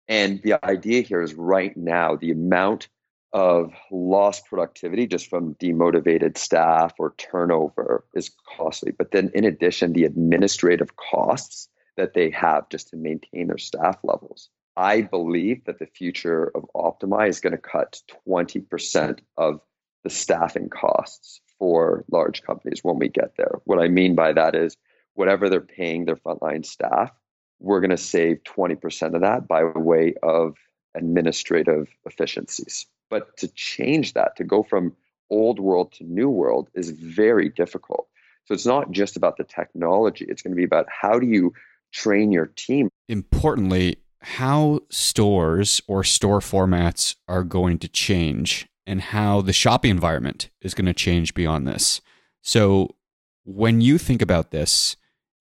And 0.06 0.40
the 0.42 0.64
idea 0.64 1.02
here 1.02 1.20
is 1.20 1.34
right 1.34 1.76
now, 1.76 2.16
the 2.16 2.30
amount 2.30 2.88
of 3.32 3.72
lost 3.90 4.46
productivity 4.46 5.06
just 5.06 5.28
from 5.28 5.54
demotivated 5.56 6.38
staff 6.38 6.94
or 6.98 7.14
turnover 7.18 8.04
is 8.14 8.30
costly. 8.56 8.92
But 8.92 9.10
then, 9.10 9.30
in 9.34 9.44
addition, 9.44 9.92
the 9.92 10.04
administrative 10.04 10.96
costs 10.96 11.68
that 11.96 12.14
they 12.14 12.30
have 12.30 12.68
just 12.70 12.88
to 12.90 12.96
maintain 12.96 13.48
their 13.48 13.58
staff 13.58 13.98
levels. 14.02 14.48
I 14.78 15.02
believe 15.02 15.64
that 15.64 15.80
the 15.80 15.86
future 15.86 16.52
of 16.54 16.64
Optimi 16.72 17.28
is 17.28 17.40
going 17.40 17.50
to 17.50 17.58
cut 17.58 18.00
20% 18.28 19.18
of 19.36 19.60
the 20.04 20.10
staffing 20.10 20.68
costs 20.68 21.40
for 21.58 22.04
large 22.12 22.42
companies 22.42 22.84
when 22.84 23.00
we 23.00 23.08
get 23.08 23.36
there. 23.36 23.58
What 23.64 23.80
I 23.80 23.88
mean 23.88 24.14
by 24.14 24.34
that 24.34 24.54
is 24.54 24.76
whatever 25.14 25.50
they're 25.50 25.60
paying 25.60 26.04
their 26.04 26.14
frontline 26.14 26.64
staff, 26.64 27.10
we're 27.58 27.80
going 27.80 27.90
to 27.90 27.96
save 27.96 28.44
20% 28.44 29.16
of 29.16 29.22
that 29.22 29.48
by 29.48 29.64
way 29.64 30.14
of 30.22 30.54
administrative 30.94 31.88
efficiencies. 32.06 32.86
But 33.10 33.36
to 33.38 33.48
change 33.48 34.12
that, 34.12 34.36
to 34.36 34.44
go 34.44 34.62
from 34.62 34.94
old 35.28 35.58
world 35.58 35.90
to 35.94 36.04
new 36.04 36.30
world, 36.30 36.68
is 36.72 36.90
very 36.90 37.48
difficult. 37.48 38.06
So 38.44 38.54
it's 38.54 38.64
not 38.64 38.92
just 38.92 39.16
about 39.16 39.38
the 39.38 39.44
technology, 39.44 40.24
it's 40.28 40.42
going 40.42 40.52
to 40.52 40.56
be 40.56 40.64
about 40.64 40.86
how 40.88 41.18
do 41.18 41.26
you 41.26 41.52
train 41.92 42.30
your 42.30 42.46
team. 42.46 42.90
Importantly, 43.08 43.98
how 44.20 44.80
stores 44.90 45.80
or 45.86 46.02
store 46.04 46.40
formats 46.40 47.16
are 47.28 47.44
going 47.44 47.78
to 47.78 47.88
change 47.88 48.68
and 48.86 49.00
how 49.00 49.40
the 49.40 49.52
shopping 49.52 49.90
environment 49.90 50.50
is 50.60 50.74
going 50.74 50.86
to 50.86 50.94
change 50.94 51.34
beyond 51.34 51.68
this. 51.68 52.00
So, 52.42 52.96
when 53.44 53.80
you 53.80 53.98
think 53.98 54.20
about 54.20 54.50
this 54.50 54.96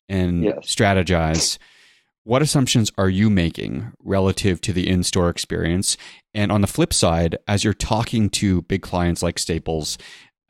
and 0.08 0.44
yes. 0.44 0.60
strategize, 0.64 1.58
what 2.24 2.42
assumptions 2.42 2.92
are 2.98 3.10
you 3.10 3.30
making 3.30 3.94
relative 4.04 4.60
to 4.62 4.74
the 4.74 4.88
in 4.90 5.04
store 5.04 5.30
experience? 5.30 5.96
And 6.34 6.52
on 6.52 6.60
the 6.60 6.68
flip 6.68 6.94
side, 6.94 7.38
as 7.48 7.64
you're 7.64 7.74
talking 7.74 8.30
to 8.32 8.64
big 8.64 8.82
clients 8.82 9.24
like 9.24 9.40
Staples, 9.40 9.98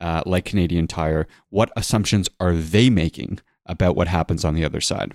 uh, 0.00 0.22
like 0.26 0.44
Canadian 0.44 0.88
Tire, 0.88 1.28
what 1.50 1.70
assumptions 1.76 2.28
are 2.40 2.54
they 2.54 2.90
making 2.90 3.38
about 3.64 3.94
what 3.94 4.08
happens 4.08 4.44
on 4.44 4.54
the 4.54 4.64
other 4.64 4.80
side? 4.80 5.14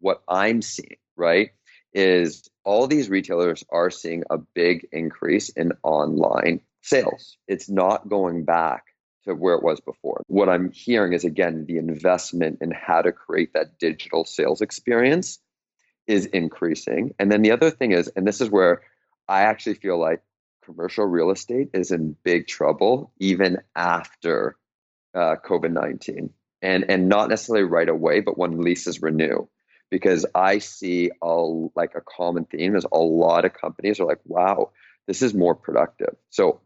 What 0.00 0.22
I'm 0.28 0.60
seeing, 0.62 0.96
right, 1.16 1.50
is 1.92 2.48
all 2.64 2.86
these 2.86 3.08
retailers 3.08 3.64
are 3.70 3.90
seeing 3.90 4.24
a 4.30 4.38
big 4.38 4.86
increase 4.92 5.48
in 5.48 5.72
online 5.82 6.60
sales. 6.82 7.36
It's 7.48 7.68
not 7.68 8.08
going 8.08 8.44
back 8.44 8.84
to 9.24 9.34
where 9.34 9.54
it 9.54 9.62
was 9.62 9.80
before. 9.80 10.22
What 10.28 10.48
I'm 10.48 10.70
hearing 10.72 11.12
is 11.12 11.24
again 11.24 11.64
the 11.66 11.78
investment 11.78 12.58
in 12.60 12.70
how 12.70 13.02
to 13.02 13.12
create 13.12 13.52
that 13.54 13.78
digital 13.78 14.24
sales 14.24 14.60
experience 14.60 15.38
is 16.06 16.26
increasing. 16.26 17.14
And 17.18 17.30
then 17.30 17.42
the 17.42 17.52
other 17.52 17.70
thing 17.70 17.92
is, 17.92 18.10
and 18.16 18.26
this 18.26 18.40
is 18.40 18.50
where 18.50 18.82
I 19.28 19.42
actually 19.42 19.74
feel 19.74 19.98
like 19.98 20.22
commercial 20.64 21.04
real 21.04 21.30
estate 21.30 21.70
is 21.72 21.90
in 21.90 22.16
big 22.24 22.46
trouble 22.46 23.12
even 23.18 23.58
after 23.76 24.56
uh, 25.14 25.36
COVID 25.44 25.72
19. 25.72 26.30
And, 26.62 26.90
and 26.90 27.08
not 27.08 27.30
necessarily 27.30 27.64
right 27.64 27.88
away, 27.88 28.20
but 28.20 28.36
when 28.36 28.60
leases 28.60 29.00
renew. 29.00 29.48
Because 29.90 30.26
I 30.34 30.58
see 30.58 31.10
a, 31.20 31.26
like 31.26 31.94
a 31.94 32.00
common 32.00 32.44
theme 32.44 32.76
is 32.76 32.86
a 32.90 32.98
lot 32.98 33.44
of 33.44 33.52
companies 33.52 34.00
are 34.00 34.06
like, 34.06 34.20
wow, 34.24 34.70
this 35.06 35.22
is 35.22 35.34
more 35.34 35.54
productive. 35.54 36.16
So 36.30 36.60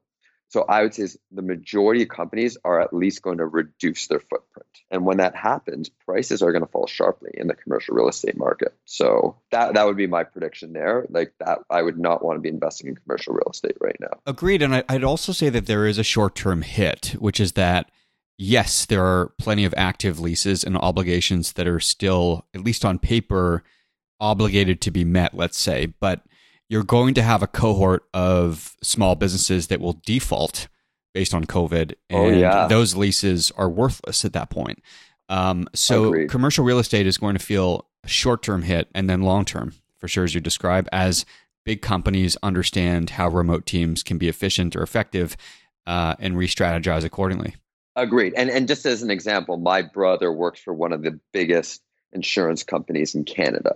so 0.55 0.65
I 0.69 0.83
would 0.83 0.95
say 0.95 1.09
the 1.33 1.43
majority 1.43 2.03
of 2.05 2.09
companies 2.11 2.57
are 2.65 2.81
at 2.81 2.93
least 2.95 3.23
going 3.23 3.39
to 3.39 3.45
reduce 3.45 4.07
their 4.07 4.21
footprint. 4.21 4.69
And 4.89 5.05
when 5.05 5.17
that 5.17 5.35
happens, 5.35 5.89
prices 5.89 6.43
are 6.43 6.53
going 6.53 6.65
to 6.65 6.71
fall 6.71 6.87
sharply 6.87 7.31
in 7.35 7.49
the 7.49 7.55
commercial 7.55 7.97
real 7.97 8.09
estate 8.09 8.39
market. 8.39 8.73
So 8.85 9.37
that 9.51 9.75
that 9.75 9.85
would 9.85 9.97
be 9.97 10.07
my 10.07 10.23
prediction 10.23 10.73
there. 10.73 11.07
Like 11.11 11.33
that 11.41 11.59
I 11.69 11.83
would 11.83 11.99
not 11.99 12.25
want 12.25 12.37
to 12.37 12.41
be 12.41 12.51
investing 12.51 12.87
in 12.87 12.95
commercial 12.95 13.35
real 13.35 13.51
estate 13.51 13.77
right 13.81 13.97
now. 14.01 14.21
Agreed. 14.27 14.63
And 14.63 14.85
I'd 14.89 15.03
also 15.03 15.33
say 15.33 15.49
that 15.49 15.67
there 15.67 15.87
is 15.87 15.99
a 15.99 16.05
short-term 16.05 16.63
hit, 16.63 17.17
which 17.19 17.41
is 17.41 17.53
that 17.55 17.91
yes, 18.39 18.87
there 18.87 19.05
are 19.05 19.33
plenty 19.39 19.65
of 19.65 19.75
active 19.77 20.21
leases 20.21 20.65
and 20.65 20.77
obligations 20.77 21.53
that 21.53 21.67
are 21.67 21.81
still, 21.81 22.47
at 22.55 22.65
least 22.65 22.85
on 22.85 22.99
paper, 22.99 23.63
obligated 24.21 24.81
to 24.83 24.91
be 24.91 25.05
met, 25.05 25.35
let's 25.35 25.59
say. 25.59 25.87
But 25.87 26.23
you're 26.69 26.83
going 26.83 27.15
to 27.15 27.23
have 27.23 27.43
a 27.43 27.47
cohort 27.47 28.05
of 28.15 28.77
small 28.83 29.15
businesses 29.15 29.69
that 29.69 29.81
will 29.81 30.01
default 30.05 30.69
based 31.13 31.35
on 31.35 31.45
COVID, 31.45 31.95
oh, 32.11 32.25
and 32.25 32.35
oh, 32.35 32.39
yeah. 32.39 32.67
those 32.67 32.97
leases 32.97 33.53
are 33.53 33.69
worthless 33.69 34.25
at 34.25 34.33
that 34.33 34.51
point. 34.51 34.83
Um, 35.29 35.69
so 35.75 36.07
Agreed. 36.07 36.29
commercial 36.29 36.65
real 36.65 36.81
estate 36.81 37.07
is 37.07 37.19
going 37.19 37.37
to 37.37 37.45
feel 37.45 37.87
a 38.03 38.09
short-term 38.09 38.63
hit 38.63 38.89
and 38.95 39.09
then 39.09 39.23
long-term, 39.23 39.75
for 39.99 40.09
sure, 40.09 40.25
as 40.25 40.35
you 40.35 40.41
describe, 40.41 40.89
as 40.93 41.25
big 41.65 41.83
companies 41.83 42.37
understand 42.43 43.11
how 43.11 43.29
remote 43.29 43.65
teams 43.65 44.03
can 44.03 44.19
be 44.19 44.29
efficient 44.29 44.75
or 44.75 44.83
effective 44.83 45.37
uh, 45.87 46.15
and 46.19 46.37
re-strategize 46.37 47.05
accordingly. 47.05 47.55
Agreed. 47.97 48.35
And 48.37 48.51
and 48.51 48.67
just 48.67 48.87
as 48.87 49.03
an 49.03 49.11
example, 49.11 49.57
my 49.57 49.83
brother 49.83 50.33
works 50.33 50.61
for 50.61 50.75
one 50.75 50.93
of 50.93 51.03
the 51.03 51.19
biggest 51.33 51.83
insurance 52.13 52.63
companies 52.63 53.15
in 53.15 53.25
Canada 53.25 53.75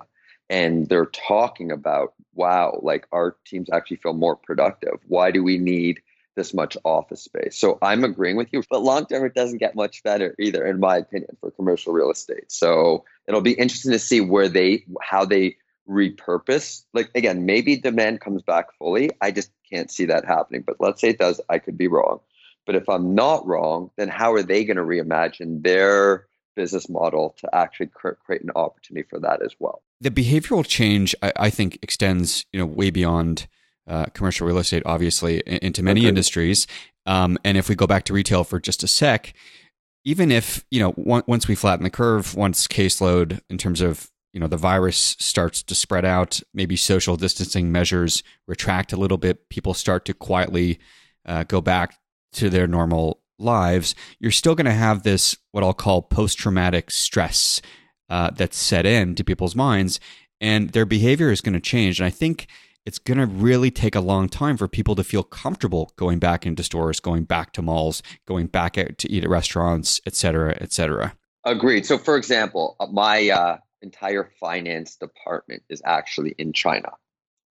and 0.51 0.89
they're 0.89 1.07
talking 1.07 1.71
about 1.71 2.15
wow 2.35 2.79
like 2.83 3.07
our 3.13 3.37
teams 3.45 3.69
actually 3.71 3.99
feel 3.99 4.15
more 4.15 4.37
productive. 4.37 4.99
Why 5.07 5.31
do 5.31 5.43
we 5.43 5.59
need 5.59 6.01
this 6.37 6.55
much 6.55 6.77
office 6.85 7.23
space? 7.23 7.57
So 7.59 7.79
i'm 7.83 8.05
agreeing 8.05 8.37
with 8.37 8.53
you 8.53 8.63
but 8.71 8.83
long 8.83 9.07
term 9.07 9.25
it 9.25 9.35
doesn't 9.35 9.59
get 9.59 9.75
much 9.75 10.03
better 10.03 10.35
either 10.39 10.65
in 10.65 10.81
my 10.81 10.97
opinion 10.99 11.37
for 11.41 11.51
commercial 11.51 11.93
real 11.93 12.11
estate. 12.11 12.51
So 12.51 13.05
it'll 13.27 13.41
be 13.41 13.53
interesting 13.53 13.93
to 13.93 13.99
see 13.99 14.21
where 14.21 14.49
they 14.49 14.85
how 15.03 15.25
they 15.25 15.57
repurpose. 15.89 16.85
Like 16.95 17.11
again 17.15 17.45
maybe 17.45 17.77
demand 17.77 18.21
comes 18.21 18.43
back 18.43 18.73
fully. 18.79 19.11
I 19.21 19.31
just 19.31 19.51
can't 19.71 19.91
see 19.91 20.07
that 20.07 20.25
happening 20.25 20.63
but 20.67 20.77
let's 20.81 20.99
say 20.99 21.11
it 21.11 21.19
does 21.19 21.43
i 21.51 21.59
could 21.59 21.77
be 21.77 21.89
wrong 21.89 22.21
but 22.69 22.77
if 22.77 22.89
i'm 22.89 23.17
not 23.17 23.45
wrong 23.45 23.91
then 23.97 24.09
how 24.09 24.33
are 24.33 24.45
they 24.45 24.65
going 24.65 24.77
to 24.77 24.85
reimagine 24.85 25.61
their 25.65 26.29
business 26.59 26.89
model 26.89 27.37
to 27.39 27.49
actually 27.55 27.87
create 27.87 28.43
an 28.43 28.51
opportunity 28.57 29.07
for 29.09 29.21
that 29.21 29.41
as 29.43 29.55
well. 29.61 29.81
The 30.01 30.11
behavioral 30.11 30.67
change, 30.67 31.15
I, 31.23 31.33
I 31.37 31.51
think, 31.51 31.79
extends 31.83 32.45
you 32.53 32.59
know 32.59 32.67
way 32.67 32.91
beyond 32.91 33.47
uh, 33.87 34.07
commercial 34.07 34.47
real 34.47 34.59
estate, 34.59 34.83
obviously, 34.85 35.41
into 35.47 35.83
many 35.83 36.01
okay. 36.01 36.09
industries. 36.09 36.67
Um, 37.07 37.39
and 37.45 37.57
if 37.57 37.69
we 37.69 37.77
go 37.77 37.87
back 37.87 38.05
to 38.05 38.13
retail 38.13 38.43
for 38.45 38.59
just 38.59 38.83
a 38.83 38.89
sec, 38.89 39.33
even 40.05 40.33
if 40.33 40.65
you 40.71 40.81
know 40.81 40.93
once 40.97 41.47
we 41.47 41.55
flatten 41.55 41.85
the 41.85 41.91
curve, 41.91 42.35
once 42.35 42.67
caseload 42.67 43.41
in 43.49 43.57
terms 43.57 43.81
of 43.81 44.11
you 44.33 44.41
know 44.41 44.49
the 44.49 44.57
virus 44.57 45.17
starts 45.21 45.63
to 45.63 45.77
spread 45.77 46.05
out, 46.05 46.41
maybe 46.53 46.75
social 46.75 47.17
distancing 47.17 47.71
measures 47.71 48.25
retract 48.49 48.93
a 48.93 48.97
little 48.97 49.17
bit, 49.17 49.49
people 49.49 49.75
start 49.75 50.05
to 50.07 50.13
quietly 50.13 50.81
uh, 51.25 51.45
go 51.45 51.61
back 51.61 51.95
to 52.33 52.51
their 52.51 52.67
normal 52.67 53.21
lives, 53.39 53.95
you're 54.19 54.31
still 54.31 54.55
going 54.55 54.65
to 54.67 54.73
have 54.73 55.03
this, 55.03 55.37
what 55.53 55.63
I'll 55.63 55.73
call 55.73 56.03
post 56.03 56.39
traumatic 56.39 56.91
stress 56.91 57.61
uh, 58.09 58.31
that's 58.31 58.57
set 58.57 58.87
in 58.87 59.15
to 59.15 59.25
people's 59.25 59.55
minds, 59.55 60.01
and 60.41 60.71
their 60.71 60.87
behavior 60.87 61.31
is 61.31 61.41
going 61.41 61.55
to 61.55 61.61
change. 61.61 62.01
And 62.01 62.07
I 62.07 62.11
think 62.11 62.47
it's 62.87 62.99
going 62.99 63.19
to 63.19 63.27
really 63.27 63.71
take 63.71 63.95
a 63.95 64.01
long 64.01 64.29
time 64.29 64.57
for 64.57 64.67
people 64.67 64.95
to 64.95 65.05
feel 65.05 65.23
comfortable 65.23 65.93
going 65.97 66.19
back 66.19 66.47
into 66.47 66.63
stores, 66.63 67.01
going 67.01 67.25
back 67.25 67.53
to 67.53 67.63
malls, 67.63 68.03
going 68.27 68.47
back 68.47 68.79
out 68.79 68.99
to 68.99 69.11
eat 69.11 69.25
at 69.25 69.31
restaurants, 69.31 70.01
et 70.07 70.15
cetera, 70.15 70.57
et 70.61 70.73
cetera. 70.73 71.15
Agreed. 71.45 71.87
So, 71.87 71.99
for 71.99 72.17
example, 72.17 72.77
uh, 72.81 72.87
my 72.87 73.29
uh, 73.29 73.59
entire 73.83 74.31
finance 74.41 74.97
department 74.97 75.63
is 75.69 75.83
actually 75.85 76.35
in 76.39 76.53
China, 76.53 76.93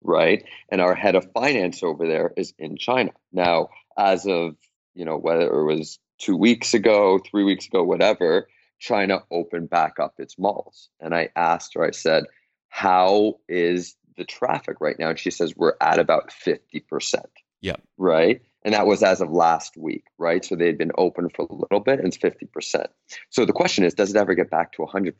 right? 0.02 0.44
And 0.70 0.80
our 0.80 0.94
head 0.94 1.14
of 1.14 1.30
finance 1.32 1.82
over 1.82 2.06
there 2.06 2.32
is 2.36 2.52
in 2.58 2.76
China. 2.76 3.12
Now, 3.32 3.68
as 3.96 4.26
of 4.26 4.56
you 4.98 5.04
know, 5.04 5.16
whether 5.16 5.46
it 5.46 5.64
was 5.64 6.00
two 6.18 6.36
weeks 6.36 6.74
ago, 6.74 7.20
three 7.24 7.44
weeks 7.44 7.66
ago, 7.66 7.84
whatever, 7.84 8.48
China 8.80 9.22
opened 9.30 9.70
back 9.70 10.00
up 10.00 10.14
its 10.18 10.36
malls. 10.36 10.88
And 11.00 11.14
I 11.14 11.28
asked 11.36 11.74
her, 11.74 11.84
I 11.84 11.92
said, 11.92 12.24
how 12.68 13.38
is 13.48 13.94
the 14.16 14.24
traffic 14.24 14.80
right 14.80 14.98
now? 14.98 15.10
And 15.10 15.18
she 15.18 15.30
says, 15.30 15.56
we're 15.56 15.74
at 15.80 16.00
about 16.00 16.30
50%. 16.30 17.22
Yeah. 17.60 17.76
Right. 17.96 18.42
And 18.64 18.74
that 18.74 18.88
was 18.88 19.04
as 19.04 19.20
of 19.20 19.30
last 19.30 19.76
week, 19.76 20.04
right? 20.18 20.44
So 20.44 20.56
they 20.56 20.66
had 20.66 20.78
been 20.78 20.92
open 20.98 21.28
for 21.30 21.46
a 21.48 21.54
little 21.54 21.80
bit 21.80 22.00
and 22.00 22.08
it's 22.08 22.18
50%. 22.18 22.86
So 23.30 23.44
the 23.44 23.52
question 23.52 23.84
is, 23.84 23.94
does 23.94 24.10
it 24.10 24.16
ever 24.16 24.34
get 24.34 24.50
back 24.50 24.72
to 24.72 24.82
100%? 24.82 25.14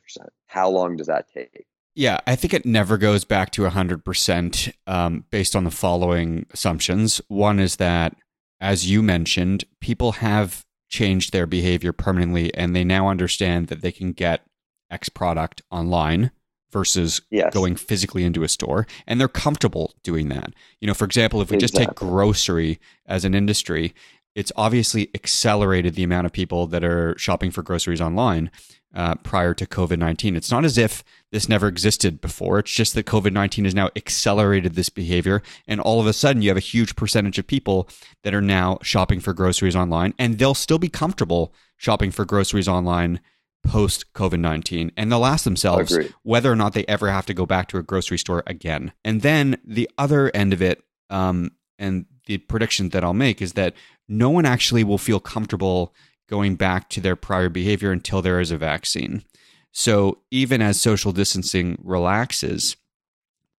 How 0.47 0.69
long 0.69 0.97
does 0.97 1.07
that 1.07 1.29
take? 1.33 1.65
Yeah, 1.95 2.19
I 2.27 2.35
think 2.35 2.53
it 2.53 2.65
never 2.65 2.97
goes 2.97 3.23
back 3.23 3.51
to 3.51 3.61
100% 3.63 4.73
um, 4.87 5.25
based 5.31 5.55
on 5.55 5.63
the 5.63 5.71
following 5.71 6.45
assumptions. 6.51 7.21
One 7.29 7.59
is 7.59 7.77
that 7.77 8.15
as 8.61 8.89
you 8.89 9.01
mentioned, 9.01 9.63
people 9.79 10.13
have 10.13 10.65
changed 10.89 11.31
their 11.31 11.45
behavior 11.45 11.93
permanently 11.93 12.53
and 12.55 12.75
they 12.75 12.83
now 12.83 13.07
understand 13.07 13.67
that 13.67 13.81
they 13.81 13.91
can 13.91 14.11
get 14.11 14.45
X 14.89 15.07
product 15.07 15.61
online 15.71 16.31
versus 16.71 17.21
yes. 17.31 17.53
going 17.53 17.75
physically 17.75 18.23
into 18.23 18.43
a 18.43 18.47
store 18.47 18.85
and 19.07 19.19
they're 19.19 19.27
comfortable 19.27 19.93
doing 20.03 20.29
that. 20.29 20.53
You 20.81 20.87
know, 20.87 20.93
for 20.93 21.05
example, 21.05 21.41
if 21.41 21.49
we 21.49 21.57
exactly. 21.57 21.85
just 21.85 21.89
take 21.89 21.95
grocery 21.95 22.79
as 23.05 23.25
an 23.25 23.33
industry, 23.33 23.93
it's 24.35 24.51
obviously 24.55 25.09
accelerated 25.15 25.95
the 25.95 26.03
amount 26.03 26.25
of 26.25 26.31
people 26.31 26.67
that 26.67 26.83
are 26.83 27.17
shopping 27.17 27.51
for 27.51 27.61
groceries 27.61 28.01
online 28.01 28.51
uh, 28.93 29.15
prior 29.15 29.53
to 29.53 29.65
COVID 29.65 29.99
19. 29.99 30.35
It's 30.35 30.51
not 30.51 30.65
as 30.65 30.77
if 30.77 31.03
this 31.31 31.47
never 31.47 31.67
existed 31.67 32.21
before. 32.21 32.59
It's 32.59 32.71
just 32.71 32.95
that 32.95 33.05
COVID 33.05 33.33
19 33.33 33.65
has 33.65 33.75
now 33.75 33.89
accelerated 33.95 34.75
this 34.75 34.89
behavior. 34.89 35.41
And 35.67 35.79
all 35.79 35.99
of 35.99 36.07
a 36.07 36.13
sudden, 36.13 36.41
you 36.41 36.49
have 36.49 36.57
a 36.57 36.61
huge 36.61 36.95
percentage 36.95 37.37
of 37.37 37.47
people 37.47 37.87
that 38.23 38.33
are 38.33 38.41
now 38.41 38.79
shopping 38.81 39.19
for 39.19 39.33
groceries 39.33 39.75
online, 39.75 40.13
and 40.17 40.39
they'll 40.39 40.53
still 40.53 40.79
be 40.79 40.89
comfortable 40.89 41.53
shopping 41.77 42.11
for 42.11 42.25
groceries 42.25 42.67
online 42.67 43.19
post 43.63 44.13
COVID 44.13 44.39
19 44.39 44.91
and 44.95 45.11
they'll 45.11 45.25
ask 45.25 45.43
themselves 45.43 45.91
Agreed. 45.91 46.13
whether 46.23 46.51
or 46.51 46.55
not 46.55 46.73
they 46.73 46.85
ever 46.85 47.11
have 47.11 47.25
to 47.25 47.33
go 47.33 47.45
back 47.45 47.67
to 47.69 47.77
a 47.77 47.83
grocery 47.83 48.17
store 48.17 48.41
again. 48.47 48.93
And 49.03 49.21
then 49.21 49.57
the 49.65 49.89
other 49.97 50.31
end 50.33 50.53
of 50.53 50.61
it, 50.61 50.81
um, 51.09 51.51
and 51.77 52.05
the 52.25 52.37
prediction 52.37 52.89
that 52.89 53.03
I'll 53.03 53.13
make 53.13 53.41
is 53.41 53.53
that 53.53 53.73
no 54.07 54.29
one 54.29 54.45
actually 54.45 54.83
will 54.83 54.97
feel 54.97 55.19
comfortable 55.19 55.93
going 56.29 56.55
back 56.55 56.89
to 56.89 57.01
their 57.01 57.15
prior 57.15 57.49
behavior 57.49 57.91
until 57.91 58.21
there 58.21 58.39
is 58.39 58.51
a 58.51 58.57
vaccine. 58.57 59.23
So 59.71 60.19
even 60.31 60.61
as 60.61 60.79
social 60.79 61.11
distancing 61.11 61.77
relaxes, 61.83 62.77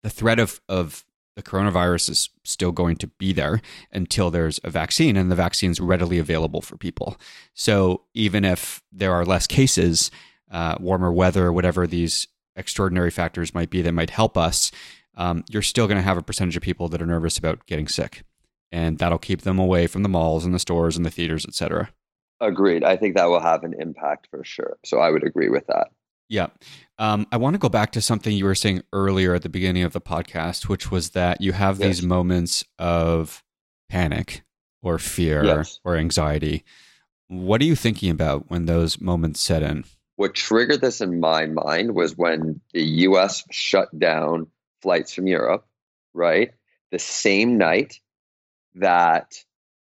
the 0.03 0.09
threat 0.09 0.39
of, 0.39 0.61
of 0.67 1.05
the 1.35 1.43
coronavirus 1.43 2.09
is 2.09 2.29
still 2.43 2.71
going 2.71 2.95
to 2.97 3.07
be 3.07 3.33
there 3.33 3.61
until 3.91 4.31
there's 4.31 4.59
a 4.63 4.69
vaccine 4.69 5.15
and 5.15 5.31
the 5.31 5.35
vaccine's 5.35 5.79
readily 5.79 6.17
available 6.17 6.61
for 6.61 6.77
people. 6.77 7.17
So 7.53 8.03
even 8.13 8.43
if 8.43 8.81
there 8.91 9.13
are 9.13 9.25
less 9.25 9.47
cases, 9.47 10.11
uh, 10.49 10.75
warmer 10.79 11.11
weather, 11.11 11.51
whatever 11.51 11.87
these 11.87 12.27
extraordinary 12.55 13.11
factors 13.11 13.53
might 13.53 13.69
be 13.69 13.81
that 13.81 13.93
might 13.93 14.09
help 14.09 14.37
us, 14.37 14.71
um, 15.15 15.43
you're 15.49 15.61
still 15.61 15.87
going 15.87 15.97
to 15.97 16.03
have 16.03 16.17
a 16.17 16.23
percentage 16.23 16.57
of 16.57 16.63
people 16.63 16.89
that 16.89 17.01
are 17.01 17.05
nervous 17.05 17.37
about 17.37 17.65
getting 17.65 17.87
sick. 17.87 18.23
And 18.71 18.97
that'll 18.97 19.17
keep 19.17 19.41
them 19.41 19.59
away 19.59 19.87
from 19.87 20.03
the 20.03 20.09
malls 20.09 20.45
and 20.45 20.53
the 20.53 20.59
stores 20.59 20.97
and 20.97 21.05
the 21.05 21.11
theaters, 21.11 21.45
et 21.45 21.53
cetera. 21.53 21.89
Agreed. 22.41 22.83
I 22.83 22.97
think 22.97 23.15
that 23.15 23.29
will 23.29 23.39
have 23.39 23.63
an 23.63 23.75
impact 23.79 24.27
for 24.31 24.43
sure. 24.43 24.77
So 24.83 24.97
I 24.97 25.11
would 25.11 25.23
agree 25.23 25.49
with 25.49 25.67
that. 25.67 25.89
Yeah. 26.27 26.47
Um, 26.97 27.27
I 27.31 27.37
want 27.37 27.53
to 27.53 27.59
go 27.59 27.69
back 27.69 27.91
to 27.91 28.01
something 28.01 28.35
you 28.35 28.45
were 28.45 28.55
saying 28.55 28.81
earlier 28.93 29.35
at 29.35 29.43
the 29.43 29.49
beginning 29.49 29.83
of 29.83 29.93
the 29.93 30.01
podcast, 30.01 30.67
which 30.67 30.89
was 30.89 31.11
that 31.11 31.41
you 31.41 31.51
have 31.51 31.77
yes. 31.77 31.87
these 31.87 32.03
moments 32.03 32.65
of 32.79 33.43
panic 33.89 34.43
or 34.81 34.97
fear 34.97 35.43
yes. 35.43 35.79
or 35.83 35.97
anxiety. 35.97 36.63
What 37.27 37.61
are 37.61 37.65
you 37.65 37.75
thinking 37.75 38.09
about 38.09 38.49
when 38.49 38.65
those 38.65 38.99
moments 38.99 39.39
set 39.39 39.61
in? 39.61 39.85
What 40.15 40.33
triggered 40.33 40.81
this 40.81 40.99
in 40.99 41.19
my 41.19 41.45
mind 41.45 41.95
was 41.95 42.17
when 42.17 42.61
the 42.73 42.81
US 42.81 43.43
shut 43.51 43.87
down 43.97 44.47
flights 44.81 45.13
from 45.13 45.27
Europe, 45.27 45.67
right? 46.13 46.51
The 46.91 46.99
same 46.99 47.57
night 47.57 47.99
that 48.75 49.35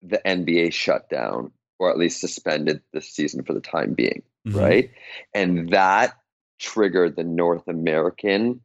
the 0.03 0.21
NBA 0.25 0.73
shut 0.73 1.09
down 1.09 1.53
or 1.81 1.91
at 1.91 1.99
least 1.99 2.21
suspended 2.21 2.83
the 2.93 3.01
season 3.01 3.43
for 3.43 3.55
the 3.55 3.61
time 3.61 3.95
being, 3.95 4.23
mm-hmm. 4.47 4.57
right? 4.57 4.91
And 5.35 5.71
that 5.71 6.15
triggered 6.61 7.17
the 7.17 7.25
North 7.25 7.67
American 7.67 8.61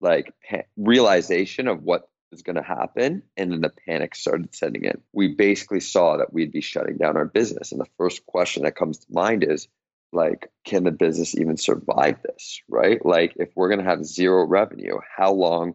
like 0.00 0.32
pa- 0.48 0.62
realization 0.76 1.68
of 1.68 1.82
what 1.82 2.08
was 2.30 2.42
going 2.42 2.56
to 2.56 2.62
happen 2.62 3.22
and 3.36 3.52
then 3.52 3.60
the 3.60 3.72
panic 3.86 4.14
started 4.14 4.54
setting 4.54 4.84
in. 4.84 5.00
We 5.12 5.28
basically 5.28 5.80
saw 5.80 6.16
that 6.16 6.32
we'd 6.32 6.52
be 6.52 6.62
shutting 6.62 6.96
down 6.96 7.16
our 7.18 7.26
business 7.26 7.70
and 7.70 7.80
the 7.80 7.90
first 7.98 8.26
question 8.26 8.64
that 8.64 8.74
comes 8.74 8.98
to 8.98 9.06
mind 9.12 9.44
is 9.44 9.68
like 10.12 10.50
can 10.64 10.84
the 10.84 10.90
business 10.90 11.36
even 11.36 11.58
survive 11.58 12.22
this 12.22 12.62
right? 12.68 13.04
Like 13.04 13.34
if 13.36 13.50
we're 13.54 13.68
going 13.68 13.84
to 13.84 13.90
have 13.90 14.06
zero 14.06 14.46
revenue 14.46 14.96
how 15.16 15.32
long 15.32 15.74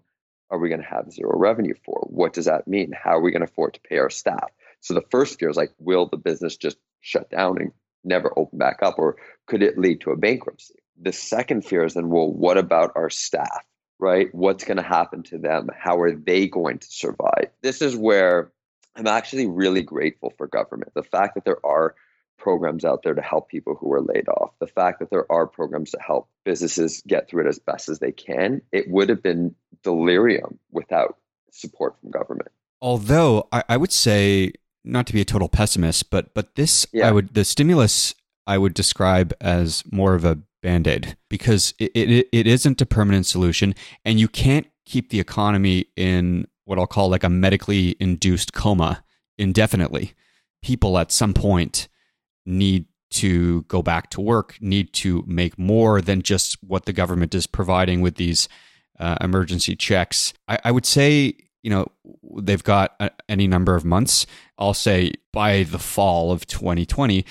are 0.49 0.57
we 0.57 0.69
going 0.69 0.81
to 0.81 0.87
have 0.87 1.11
zero 1.11 1.37
revenue 1.37 1.75
for? 1.85 2.07
What 2.09 2.33
does 2.33 2.45
that 2.45 2.67
mean? 2.67 2.91
How 2.91 3.11
are 3.11 3.21
we 3.21 3.31
going 3.31 3.45
to 3.45 3.51
afford 3.51 3.75
to 3.75 3.81
pay 3.81 3.99
our 3.99 4.09
staff 4.09 4.49
so 4.81 4.93
the 4.93 5.05
first 5.09 5.39
fear 5.39 5.49
is 5.49 5.57
like 5.57 5.73
will 5.79 6.07
the 6.07 6.17
business 6.17 6.57
just 6.57 6.77
shut 7.01 7.29
down 7.29 7.61
and 7.61 7.71
never 8.03 8.31
open 8.37 8.57
back 8.57 8.79
up 8.81 8.97
or 8.97 9.17
could 9.45 9.61
it 9.61 9.77
lead 9.77 10.01
to 10.01 10.11
a 10.11 10.17
bankruptcy 10.17 10.75
the 11.01 11.13
second 11.13 11.65
fear 11.65 11.83
is 11.83 11.93
then, 11.93 12.09
well, 12.09 12.31
what 12.31 12.57
about 12.57 12.91
our 12.95 13.09
staff, 13.09 13.63
right? 13.99 14.33
What's 14.33 14.65
going 14.65 14.77
to 14.77 14.83
happen 14.83 15.23
to 15.23 15.37
them? 15.37 15.69
How 15.77 15.99
are 16.01 16.13
they 16.13 16.47
going 16.47 16.79
to 16.79 16.87
survive? 16.89 17.49
This 17.61 17.81
is 17.81 17.95
where 17.95 18.51
I'm 18.95 19.07
actually 19.07 19.47
really 19.47 19.81
grateful 19.81 20.33
for 20.37 20.47
government. 20.47 20.93
The 20.93 21.03
fact 21.03 21.35
that 21.35 21.45
there 21.45 21.65
are 21.65 21.95
programs 22.37 22.85
out 22.85 23.03
there 23.03 23.13
to 23.13 23.21
help 23.21 23.49
people 23.49 23.75
who 23.75 23.91
are 23.93 24.01
laid 24.01 24.27
off, 24.29 24.51
the 24.59 24.67
fact 24.67 24.99
that 24.99 25.09
there 25.09 25.29
are 25.31 25.45
programs 25.45 25.91
to 25.91 25.99
help 25.99 26.29
businesses 26.45 27.03
get 27.05 27.29
through 27.29 27.45
it 27.45 27.49
as 27.49 27.59
best 27.59 27.89
as 27.89 27.99
they 27.99 28.11
can, 28.11 28.61
it 28.71 28.89
would 28.89 29.09
have 29.09 29.21
been 29.21 29.55
delirium 29.83 30.57
without 30.71 31.17
support 31.51 31.99
from 31.99 32.11
government. 32.11 32.49
Although 32.81 33.49
I, 33.51 33.63
I 33.69 33.77
would 33.77 33.91
say, 33.91 34.53
not 34.83 35.07
to 35.07 35.13
be 35.13 35.21
a 35.21 35.25
total 35.25 35.49
pessimist, 35.49 36.09
but 36.09 36.33
but 36.33 36.55
this 36.55 36.85
yeah. 36.91 37.07
I 37.07 37.11
would 37.11 37.33
the 37.33 37.45
stimulus 37.45 38.15
I 38.47 38.57
would 38.57 38.73
describe 38.73 39.33
as 39.41 39.83
more 39.91 40.15
of 40.15 40.25
a 40.25 40.39
band-aid 40.61 41.15
because 41.29 41.73
it, 41.79 41.91
it, 41.93 42.27
it 42.33 42.47
isn't 42.47 42.81
a 42.81 42.85
permanent 42.85 43.25
solution 43.25 43.75
and 44.03 44.19
you 44.19 44.27
can't 44.27 44.67
keep 44.85 45.09
the 45.09 45.19
economy 45.19 45.85
in 45.95 46.47
what 46.65 46.79
I'll 46.79 46.87
call 46.87 47.09
like 47.09 47.23
a 47.23 47.29
medically 47.29 47.95
induced 47.99 48.53
coma 48.53 49.03
indefinitely. 49.37 50.13
People 50.61 50.97
at 50.97 51.11
some 51.11 51.33
point 51.33 51.87
need 52.45 52.85
to 53.11 53.63
go 53.63 53.81
back 53.81 54.09
to 54.11 54.21
work, 54.21 54.57
need 54.61 54.93
to 54.93 55.23
make 55.25 55.57
more 55.57 56.01
than 56.01 56.21
just 56.21 56.57
what 56.63 56.85
the 56.85 56.93
government 56.93 57.33
is 57.33 57.47
providing 57.47 58.01
with 58.01 58.15
these 58.15 58.47
uh, 58.99 59.15
emergency 59.21 59.75
checks. 59.75 60.33
I, 60.47 60.59
I, 60.65 60.71
would 60.71 60.85
say, 60.85 61.35
you 61.63 61.69
know, 61.69 61.87
they've 62.41 62.63
got 62.63 62.95
a, 62.99 63.11
any 63.27 63.47
number 63.47 63.75
of 63.75 63.85
months. 63.85 64.25
I'll 64.57 64.73
say 64.73 65.13
by 65.31 65.63
the 65.63 65.79
fall 65.79 66.31
of 66.31 66.47
2020, 66.47 67.25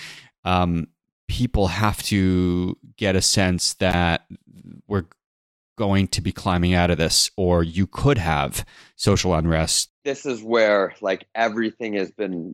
um, 0.45 0.89
people 1.29 1.69
have 1.69 2.03
to 2.05 2.77
get 2.97 3.17
a 3.17 3.23
sense 3.23 3.75
that 3.75 4.27
we're 4.87 5.05
going 5.77 6.09
to 6.09 6.21
be 6.21 6.33
climbing 6.33 6.75
out 6.75 6.91
of 6.91 6.99
this 6.99 7.31
or 7.37 7.63
you 7.63 7.87
could 7.87 8.19
have 8.19 8.67
social 8.97 9.33
unrest 9.33 9.91
this 10.05 10.27
is 10.27 10.43
where 10.43 10.93
like 11.01 11.29
everything 11.37 11.93
has 11.93 12.11
been 12.11 12.53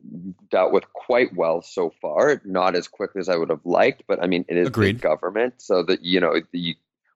dealt 0.51 0.71
with 0.71 0.83
quite 0.93 1.35
well 1.35 1.59
so 1.63 1.91
far 1.99 2.39
not 2.45 2.75
as 2.75 2.87
quickly 2.87 3.19
as 3.19 3.27
i 3.27 3.35
would 3.35 3.49
have 3.49 3.65
liked 3.65 4.03
but 4.07 4.21
i 4.21 4.27
mean 4.27 4.45
it 4.47 4.55
is 4.57 4.67
Agreed. 4.67 5.01
government 5.01 5.55
so 5.57 5.81
that 5.81 6.03
you 6.03 6.19
know 6.19 6.39
the 6.51 6.75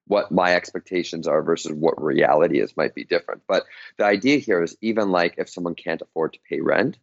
what 0.10 0.32
my 0.32 0.54
expectations 0.54 1.28
are 1.28 1.42
versus 1.42 1.72
what 1.72 2.02
reality 2.02 2.60
is 2.60 2.76
might 2.76 2.94
be 2.94 3.04
different 3.04 3.42
but 3.48 3.64
the 3.98 4.06
idea 4.06 4.38
here 4.38 4.62
is 4.62 4.76
even 4.82 5.12
like 5.12 5.36
if 5.38 5.50
someone 5.50 5.76
can't 5.76 6.02
afford 6.02 6.34
to 6.34 6.40
pay 6.50 6.60
rent 6.60 6.98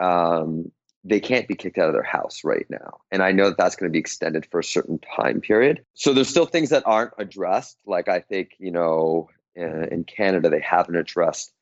um, 0.00 0.70
they 1.06 1.20
can't 1.20 1.46
be 1.46 1.54
kicked 1.54 1.78
out 1.78 1.88
of 1.88 1.94
their 1.94 2.02
house 2.02 2.42
right 2.42 2.66
now. 2.68 2.98
And 3.12 3.22
I 3.22 3.30
know 3.30 3.48
that 3.48 3.56
that's 3.56 3.76
going 3.76 3.88
to 3.88 3.92
be 3.92 4.00
extended 4.00 4.46
for 4.50 4.58
a 4.58 4.64
certain 4.64 4.98
time 4.98 5.40
period. 5.40 5.84
So 5.94 6.12
there's 6.12 6.28
still 6.28 6.46
things 6.46 6.70
that 6.70 6.82
aren't 6.84 7.12
addressed. 7.16 7.78
Like 7.86 8.08
I 8.08 8.20
think, 8.20 8.50
you 8.58 8.72
know, 8.72 9.28
in 9.54 10.04
Canada, 10.04 10.50
they 10.50 10.60
haven't 10.60 10.96
addressed 10.96 11.52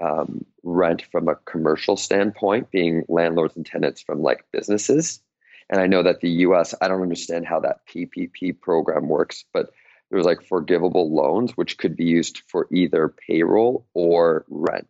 um, 0.00 0.44
rent 0.62 1.02
from 1.12 1.28
a 1.28 1.36
commercial 1.36 1.96
standpoint, 1.96 2.70
being 2.70 3.04
landlords 3.08 3.56
and 3.56 3.66
tenants 3.66 4.00
from 4.02 4.22
like 4.22 4.44
businesses. 4.50 5.20
And 5.68 5.80
I 5.80 5.86
know 5.86 6.02
that 6.02 6.20
the 6.20 6.30
US, 6.30 6.74
I 6.80 6.88
don't 6.88 7.02
understand 7.02 7.46
how 7.46 7.60
that 7.60 7.86
PPP 7.86 8.60
program 8.60 9.08
works, 9.08 9.44
but 9.52 9.70
there's 10.10 10.24
like 10.24 10.46
forgivable 10.46 11.14
loans, 11.14 11.52
which 11.56 11.78
could 11.78 11.96
be 11.96 12.04
used 12.04 12.42
for 12.48 12.68
either 12.72 13.12
payroll 13.26 13.86
or 13.94 14.44
rent. 14.48 14.88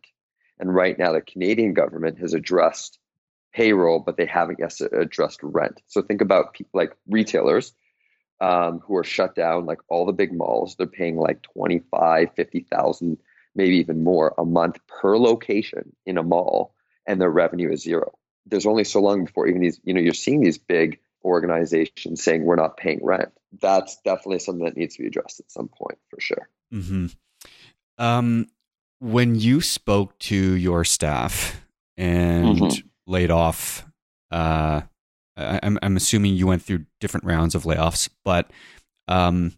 And 0.59 0.73
right 0.73 0.97
now, 0.97 1.13
the 1.13 1.21
Canadian 1.21 1.73
government 1.73 2.19
has 2.19 2.33
addressed 2.33 2.99
payroll, 3.53 3.99
but 3.99 4.17
they 4.17 4.25
haven't 4.25 4.59
yet 4.59 4.79
addressed 4.91 5.39
rent. 5.41 5.81
So 5.87 6.01
think 6.01 6.21
about 6.21 6.53
people 6.53 6.79
like 6.79 6.93
retailers 7.07 7.73
um, 8.39 8.79
who 8.79 8.95
are 8.97 9.03
shut 9.03 9.35
down, 9.35 9.65
like 9.65 9.79
all 9.89 10.05
the 10.05 10.13
big 10.13 10.31
malls, 10.31 10.75
they're 10.75 10.87
paying 10.87 11.17
like 11.17 11.41
25, 11.41 12.29
50,000, 12.35 13.17
maybe 13.55 13.77
even 13.77 14.03
more 14.03 14.33
a 14.37 14.45
month 14.45 14.77
per 14.87 15.17
location 15.17 15.95
in 16.05 16.17
a 16.17 16.23
mall, 16.23 16.73
and 17.07 17.19
their 17.19 17.31
revenue 17.31 17.71
is 17.71 17.81
zero. 17.81 18.13
There's 18.45 18.67
only 18.67 18.83
so 18.83 19.01
long 19.01 19.25
before 19.25 19.47
even 19.47 19.61
these, 19.61 19.79
you 19.83 19.93
know, 19.93 20.01
you're 20.01 20.13
seeing 20.13 20.41
these 20.41 20.59
big 20.59 20.99
organizations 21.27 22.23
saying 22.23 22.43
we're 22.43 22.55
not 22.55 22.77
paying 22.77 22.99
rent. 23.03 23.31
That's 23.61 23.97
definitely 24.03 24.39
something 24.39 24.65
that 24.65 24.77
needs 24.77 24.95
to 24.95 25.03
be 25.03 25.07
addressed 25.07 25.39
at 25.39 25.51
some 25.51 25.67
point 25.67 25.99
for 26.09 26.19
sure. 26.19 26.49
Mm-hmm. 26.73 27.07
Um, 27.97 28.47
when 28.99 29.35
you 29.35 29.61
spoke 29.61 30.17
to 30.19 30.35
your 30.35 30.83
staff 30.83 31.63
and 31.97 32.57
mm-hmm 32.57 32.87
laid 33.07 33.31
off. 33.31 33.85
Uh, 34.29 34.81
I, 35.35 35.59
am 35.63 35.79
I'm 35.81 35.97
assuming 35.97 36.35
you 36.35 36.45
went 36.45 36.61
through 36.61 36.85
different 36.99 37.25
rounds 37.25 37.55
of 37.55 37.63
layoffs, 37.63 38.09
but 38.23 38.51
um, 39.07 39.53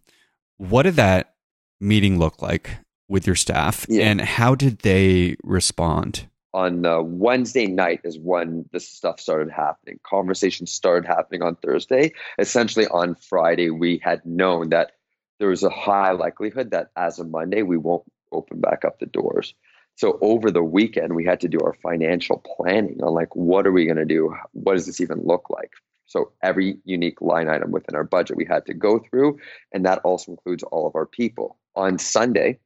what 0.56 0.84
did 0.84 0.94
that 0.94 1.34
meeting 1.80 2.18
look 2.18 2.40
like 2.40 2.70
with 3.08 3.26
your 3.26 3.36
staff, 3.36 3.86
yeah. 3.88 4.04
and 4.04 4.20
how 4.20 4.54
did 4.54 4.78
they 4.80 5.36
respond? 5.42 6.28
On 6.52 6.84
uh, 6.84 7.00
Wednesday 7.02 7.66
night 7.66 8.00
is 8.04 8.18
when 8.18 8.68
this 8.72 8.88
stuff 8.88 9.20
started 9.20 9.52
happening. 9.52 10.00
Conversations 10.02 10.72
started 10.72 11.06
happening 11.06 11.42
on 11.42 11.56
Thursday. 11.56 12.12
Essentially, 12.38 12.86
on 12.88 13.14
Friday, 13.14 13.70
we 13.70 14.00
had 14.02 14.24
known 14.26 14.70
that 14.70 14.92
there 15.38 15.48
was 15.48 15.62
a 15.62 15.70
high 15.70 16.10
likelihood 16.10 16.72
that 16.72 16.90
as 16.96 17.18
of 17.18 17.30
Monday, 17.30 17.62
we 17.62 17.76
won't 17.76 18.02
open 18.32 18.60
back 18.60 18.84
up 18.84 18.98
the 18.98 19.06
doors. 19.06 19.54
So 19.96 20.18
over 20.22 20.50
the 20.50 20.62
weekend, 20.62 21.14
we 21.14 21.24
had 21.24 21.40
to 21.40 21.48
do 21.48 21.58
our 21.60 21.74
financial 21.74 22.42
planning 22.56 23.00
on 23.02 23.12
like, 23.14 23.34
what 23.36 23.66
are 23.66 23.72
we 23.72 23.84
going 23.84 23.96
to 23.96 24.04
do? 24.04 24.34
What 24.52 24.74
does 24.74 24.86
this 24.86 25.00
even 25.00 25.20
look 25.24 25.50
like? 25.50 25.72
So 26.06 26.32
every 26.42 26.78
unique 26.84 27.20
line 27.20 27.48
item 27.48 27.70
within 27.70 27.94
our 27.94 28.04
budget 28.04 28.36
we 28.36 28.44
had 28.44 28.66
to 28.66 28.74
go 28.74 28.98
through, 28.98 29.38
and 29.72 29.86
that 29.86 30.00
also 30.00 30.32
includes 30.32 30.64
all 30.64 30.86
of 30.88 30.96
our 30.96 31.06
people. 31.06 31.56
On 31.76 31.98
Sunday, 31.98 32.58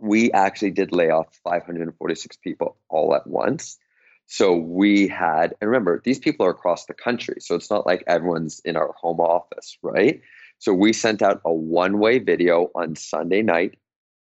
we 0.00 0.32
actually 0.32 0.70
did 0.70 0.92
lay 0.92 1.10
off 1.10 1.38
546 1.44 2.36
people 2.38 2.76
all 2.88 3.14
at 3.14 3.26
once. 3.26 3.78
So 4.26 4.56
we 4.56 5.06
had, 5.08 5.54
and 5.60 5.70
remember, 5.70 6.00
these 6.04 6.18
people 6.18 6.46
are 6.46 6.50
across 6.50 6.86
the 6.86 6.94
country. 6.94 7.36
So 7.40 7.54
it's 7.54 7.70
not 7.70 7.86
like 7.86 8.04
everyone's 8.06 8.60
in 8.64 8.76
our 8.76 8.92
home 9.00 9.20
office, 9.20 9.76
right? 9.82 10.22
So 10.58 10.72
we 10.72 10.92
sent 10.92 11.22
out 11.22 11.42
a 11.44 11.52
one 11.52 11.98
way 11.98 12.18
video 12.18 12.70
on 12.74 12.96
Sunday 12.96 13.42
night 13.42 13.78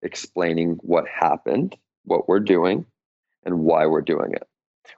explaining 0.03 0.79
what 0.83 1.05
happened, 1.09 1.77
what 2.05 2.29
we're 2.29 2.41
doing, 2.41 2.87
and 3.45 3.61
why 3.61 3.87
we're 3.87 4.03
doing 4.03 4.33
it. 4.33 4.47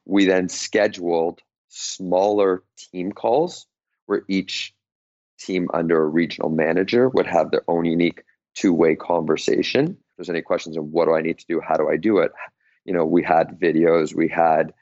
We 0.05 0.27
then 0.27 0.49
scheduled 0.49 1.41
smaller 1.69 2.63
team 2.77 3.13
calls 3.13 3.67
where 4.07 4.23
each 4.29 4.75
team 5.39 5.69
under 5.73 6.03
a 6.03 6.07
regional 6.07 6.51
manager 6.51 7.09
would 7.09 7.27
have 7.27 7.51
their 7.51 7.63
own 7.69 7.85
unique 7.85 8.23
two 8.55 8.73
way 8.73 8.95
conversation. 8.95 9.97
There's 10.21 10.29
any 10.29 10.43
questions 10.43 10.77
on 10.77 10.93
what 10.93 11.07
do 11.07 11.15
I 11.15 11.23
need 11.23 11.39
to 11.39 11.47
do, 11.47 11.63
how 11.67 11.77
do 11.77 11.89
I 11.89 11.97
do 11.97 12.19
it, 12.19 12.33
you 12.85 12.93
know, 12.93 13.07
we 13.07 13.23
had 13.23 13.59
videos, 13.59 14.15
we 14.15 14.29
had 14.29 14.75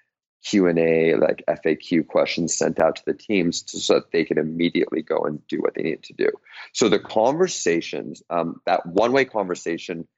Q&A, 0.45 1.15
like 1.15 1.45
FAQ 1.49 2.09
questions 2.09 2.59
sent 2.59 2.81
out 2.81 2.97
to 2.97 3.03
the 3.07 3.15
teams 3.15 3.63
to, 3.63 3.79
so 3.79 3.95
that 3.95 4.11
they 4.11 4.25
could 4.25 4.39
immediately 4.39 5.01
go 5.01 5.19
and 5.19 5.47
do 5.47 5.61
what 5.61 5.75
they 5.75 5.83
needed 5.83 6.03
to 6.05 6.15
do. 6.15 6.31
So 6.73 6.89
the 6.89 6.99
conversations, 6.99 8.21
um, 8.31 8.61
that 8.67 8.85
one-way 8.85 9.27
conversation 9.27 10.09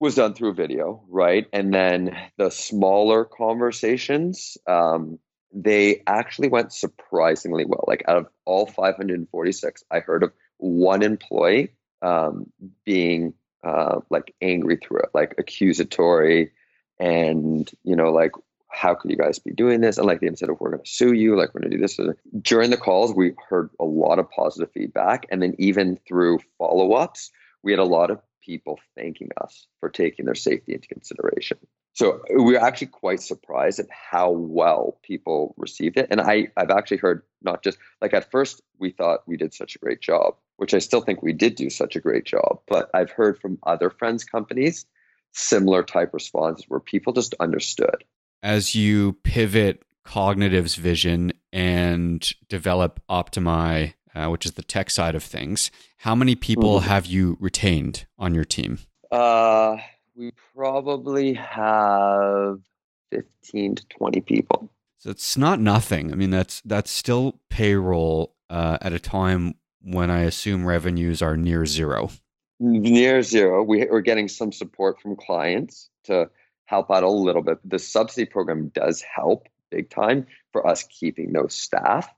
was 0.00 0.14
done 0.14 0.32
through 0.32 0.54
video, 0.54 1.02
right? 1.10 1.46
And 1.52 1.74
then 1.74 2.16
the 2.38 2.50
smaller 2.50 3.26
conversations, 3.26 4.56
um, 4.66 5.18
they 5.52 6.02
actually 6.06 6.48
went 6.48 6.72
surprisingly 6.72 7.66
well. 7.66 7.84
Like 7.86 8.04
out 8.08 8.16
of 8.16 8.26
all 8.46 8.64
546, 8.64 9.84
I 9.90 10.00
heard 10.00 10.22
of 10.22 10.32
one 10.56 11.02
employee 11.02 11.74
um, 12.00 12.50
being 12.86 13.34
uh, 13.64 14.00
like 14.10 14.34
angry 14.40 14.76
through 14.76 15.00
it, 15.00 15.10
like 15.14 15.34
accusatory, 15.38 16.52
and 16.98 17.70
you 17.84 17.96
know, 17.96 18.10
like 18.10 18.32
how 18.72 18.94
could 18.94 19.10
you 19.10 19.16
guys 19.16 19.38
be 19.38 19.52
doing 19.52 19.80
this? 19.80 19.98
And 19.98 20.06
like 20.06 20.20
they 20.20 20.34
said, 20.34 20.48
if 20.48 20.58
we're 20.58 20.70
going 20.70 20.82
to 20.82 20.90
sue 20.90 21.12
you, 21.12 21.36
like 21.36 21.54
we're 21.54 21.60
going 21.60 21.70
to 21.70 21.76
do 21.76 21.82
this. 21.82 22.00
During 22.40 22.70
the 22.70 22.76
calls, 22.76 23.14
we 23.14 23.34
heard 23.48 23.70
a 23.78 23.84
lot 23.84 24.18
of 24.18 24.30
positive 24.30 24.72
feedback. 24.72 25.26
And 25.30 25.42
then 25.42 25.54
even 25.58 25.98
through 26.08 26.40
follow 26.58 26.94
ups, 26.94 27.30
we 27.62 27.72
had 27.72 27.78
a 27.78 27.84
lot 27.84 28.10
of 28.10 28.20
people 28.42 28.80
thanking 28.96 29.28
us 29.40 29.66
for 29.78 29.88
taking 29.88 30.24
their 30.24 30.34
safety 30.34 30.72
into 30.72 30.88
consideration. 30.88 31.58
So 31.94 32.22
we 32.34 32.54
were 32.54 32.64
actually 32.64 32.88
quite 32.88 33.20
surprised 33.20 33.78
at 33.78 33.86
how 33.90 34.30
well 34.30 34.98
people 35.02 35.54
received 35.58 35.98
it. 35.98 36.08
And 36.10 36.20
I, 36.20 36.48
I've 36.56 36.70
actually 36.70 36.96
heard 36.96 37.22
not 37.42 37.62
just 37.62 37.76
like 38.00 38.14
at 38.14 38.30
first 38.30 38.62
we 38.78 38.90
thought 38.90 39.28
we 39.28 39.36
did 39.36 39.52
such 39.52 39.76
a 39.76 39.78
great 39.78 40.00
job, 40.00 40.36
which 40.62 40.72
I 40.72 40.78
still 40.78 41.02
think 41.02 41.22
we 41.22 41.34
did 41.34 41.56
do 41.56 41.68
such 41.68 41.94
a 41.96 42.00
great 42.00 42.24
job. 42.24 42.60
But 42.66 42.88
I've 42.94 43.10
heard 43.10 43.38
from 43.38 43.58
other 43.64 43.90
friends' 43.90 44.24
companies 44.24 44.86
similar 45.32 45.82
type 45.82 46.14
responses 46.14 46.64
where 46.68 46.80
people 46.80 47.12
just 47.12 47.34
understood 47.40 48.04
as 48.42 48.74
you 48.74 49.14
pivot 49.22 49.82
cognitive's 50.04 50.74
vision 50.74 51.32
and 51.52 52.32
develop 52.48 53.00
Optimi, 53.08 53.94
uh, 54.14 54.28
which 54.28 54.44
is 54.44 54.52
the 54.52 54.62
tech 54.62 54.90
side 54.90 55.14
of 55.14 55.22
things, 55.22 55.70
how 55.98 56.14
many 56.14 56.34
people 56.34 56.78
mm-hmm. 56.78 56.88
have 56.88 57.06
you 57.06 57.36
retained 57.40 58.06
on 58.18 58.34
your 58.34 58.44
team? 58.44 58.78
Uh, 59.10 59.76
we 60.16 60.32
probably 60.54 61.34
have 61.34 62.58
15 63.10 63.76
to 63.76 63.86
20 63.86 64.20
people. 64.22 64.68
So 64.98 65.10
it's 65.10 65.36
not 65.36 65.60
nothing. 65.60 66.12
I 66.12 66.14
mean, 66.14 66.30
that's 66.30 66.60
that's 66.64 66.90
still 66.90 67.40
payroll 67.50 68.34
uh, 68.48 68.78
at 68.80 68.92
a 68.92 69.00
time 69.00 69.56
when 69.84 70.10
I 70.10 70.20
assume 70.20 70.66
revenues 70.66 71.22
are 71.22 71.36
near 71.36 71.66
zero. 71.66 72.10
Near 72.60 73.22
zero. 73.22 73.62
We, 73.62 73.86
we're 73.90 74.00
getting 74.00 74.28
some 74.28 74.52
support 74.52 75.00
from 75.00 75.16
clients 75.16 75.90
to 76.04 76.30
help 76.66 76.90
out 76.90 77.02
a 77.02 77.10
little 77.10 77.42
bit. 77.42 77.58
The 77.64 77.78
subsidy 77.78 78.26
program 78.26 78.68
does 78.68 79.02
help 79.02 79.48
big 79.70 79.90
time 79.90 80.26
for 80.52 80.66
us 80.66 80.84
keeping 80.84 81.32
those 81.32 81.54
staff. 81.54 82.08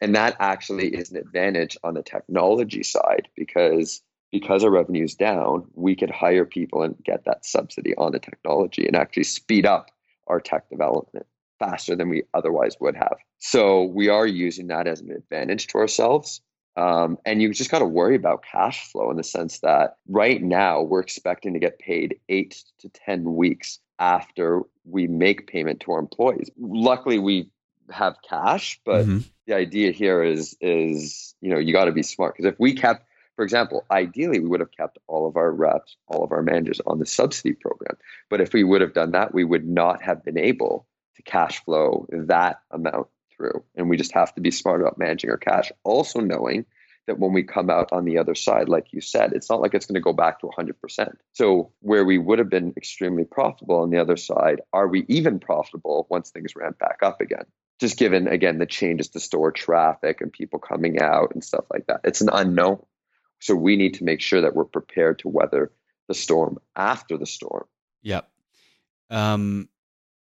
And 0.00 0.14
that 0.14 0.36
actually 0.38 0.88
is 0.88 1.10
an 1.10 1.16
advantage 1.16 1.76
on 1.82 1.94
the 1.94 2.02
technology 2.02 2.82
side 2.82 3.28
because 3.34 4.02
because 4.30 4.62
our 4.62 4.70
revenue 4.70 5.04
is 5.04 5.14
down, 5.14 5.66
we 5.72 5.96
could 5.96 6.10
hire 6.10 6.44
people 6.44 6.82
and 6.82 7.02
get 7.02 7.24
that 7.24 7.46
subsidy 7.46 7.94
on 7.96 8.12
the 8.12 8.18
technology 8.18 8.86
and 8.86 8.94
actually 8.94 9.24
speed 9.24 9.64
up 9.64 9.90
our 10.26 10.38
tech 10.38 10.68
development 10.68 11.24
faster 11.58 11.96
than 11.96 12.10
we 12.10 12.24
otherwise 12.34 12.76
would 12.78 12.94
have. 12.94 13.16
So 13.38 13.84
we 13.84 14.08
are 14.08 14.26
using 14.26 14.66
that 14.66 14.86
as 14.86 15.00
an 15.00 15.10
advantage 15.10 15.68
to 15.68 15.78
ourselves. 15.78 16.42
Um, 16.78 17.18
and 17.26 17.42
you 17.42 17.52
just 17.52 17.72
got 17.72 17.80
to 17.80 17.84
worry 17.84 18.14
about 18.14 18.44
cash 18.44 18.92
flow 18.92 19.10
in 19.10 19.16
the 19.16 19.24
sense 19.24 19.58
that 19.60 19.96
right 20.08 20.40
now 20.40 20.80
we're 20.80 21.00
expecting 21.00 21.54
to 21.54 21.58
get 21.58 21.80
paid 21.80 22.20
eight 22.28 22.62
to 22.78 22.88
10 22.88 23.34
weeks 23.34 23.80
after 23.98 24.62
we 24.84 25.08
make 25.08 25.48
payment 25.48 25.80
to 25.80 25.92
our 25.92 25.98
employees. 25.98 26.50
Luckily, 26.56 27.18
we 27.18 27.50
have 27.90 28.14
cash, 28.22 28.80
but 28.84 29.06
mm-hmm. 29.06 29.18
the 29.48 29.54
idea 29.54 29.90
here 29.90 30.22
is 30.22 30.56
is 30.60 31.34
you 31.40 31.50
know 31.50 31.58
you 31.58 31.72
got 31.72 31.86
to 31.86 31.92
be 31.92 32.04
smart 32.04 32.36
because 32.36 32.52
if 32.52 32.60
we 32.60 32.74
kept, 32.74 33.04
for 33.34 33.44
example, 33.44 33.84
ideally 33.90 34.38
we 34.38 34.48
would 34.48 34.60
have 34.60 34.70
kept 34.70 34.98
all 35.08 35.26
of 35.26 35.36
our 35.36 35.50
reps, 35.50 35.96
all 36.06 36.22
of 36.22 36.30
our 36.30 36.42
managers 36.42 36.80
on 36.86 37.00
the 37.00 37.06
subsidy 37.06 37.54
program. 37.54 37.96
But 38.30 38.40
if 38.40 38.52
we 38.52 38.62
would 38.62 38.82
have 38.82 38.94
done 38.94 39.12
that, 39.12 39.34
we 39.34 39.42
would 39.42 39.66
not 39.66 40.00
have 40.02 40.24
been 40.24 40.38
able 40.38 40.86
to 41.16 41.22
cash 41.22 41.64
flow 41.64 42.06
that 42.12 42.60
amount 42.70 43.08
through, 43.38 43.64
and 43.74 43.88
we 43.88 43.96
just 43.96 44.12
have 44.12 44.34
to 44.34 44.42
be 44.42 44.50
smart 44.50 44.82
about 44.82 44.98
managing 44.98 45.30
our 45.30 45.38
cash. 45.38 45.72
Also 45.84 46.20
knowing 46.20 46.66
that 47.08 47.18
when 47.18 47.32
we 47.32 47.42
come 47.42 47.70
out 47.70 47.88
on 47.90 48.04
the 48.04 48.18
other 48.18 48.34
side, 48.34 48.68
like 48.68 48.92
you 48.92 49.00
said, 49.00 49.32
it's 49.32 49.48
not 49.48 49.60
like 49.60 49.74
it's 49.74 49.86
going 49.86 49.94
to 49.94 50.00
go 50.00 50.12
back 50.12 50.40
to 50.40 50.46
100%. 50.46 51.16
So, 51.32 51.72
where 51.80 52.04
we 52.04 52.18
would 52.18 52.38
have 52.38 52.50
been 52.50 52.74
extremely 52.76 53.24
profitable 53.24 53.80
on 53.80 53.90
the 53.90 53.98
other 53.98 54.16
side, 54.16 54.60
are 54.72 54.86
we 54.86 55.06
even 55.08 55.40
profitable 55.40 56.06
once 56.10 56.30
things 56.30 56.54
ramp 56.54 56.78
back 56.78 56.98
up 57.02 57.20
again? 57.20 57.46
Just 57.80 57.96
given, 57.96 58.28
again, 58.28 58.58
the 58.58 58.66
changes 58.66 59.08
to 59.08 59.20
store 59.20 59.52
traffic 59.52 60.20
and 60.20 60.32
people 60.32 60.58
coming 60.58 61.00
out 61.00 61.32
and 61.32 61.42
stuff 61.42 61.64
like 61.72 61.86
that. 61.86 62.00
It's 62.04 62.20
an 62.20 62.28
unknown. 62.30 62.84
So, 63.40 63.54
we 63.54 63.76
need 63.76 63.94
to 63.94 64.04
make 64.04 64.20
sure 64.20 64.42
that 64.42 64.54
we're 64.54 64.66
prepared 64.66 65.20
to 65.20 65.28
weather 65.28 65.72
the 66.08 66.14
storm 66.14 66.58
after 66.76 67.16
the 67.16 67.26
storm. 67.26 67.66
Yep. 68.02 68.28
Um, 69.10 69.68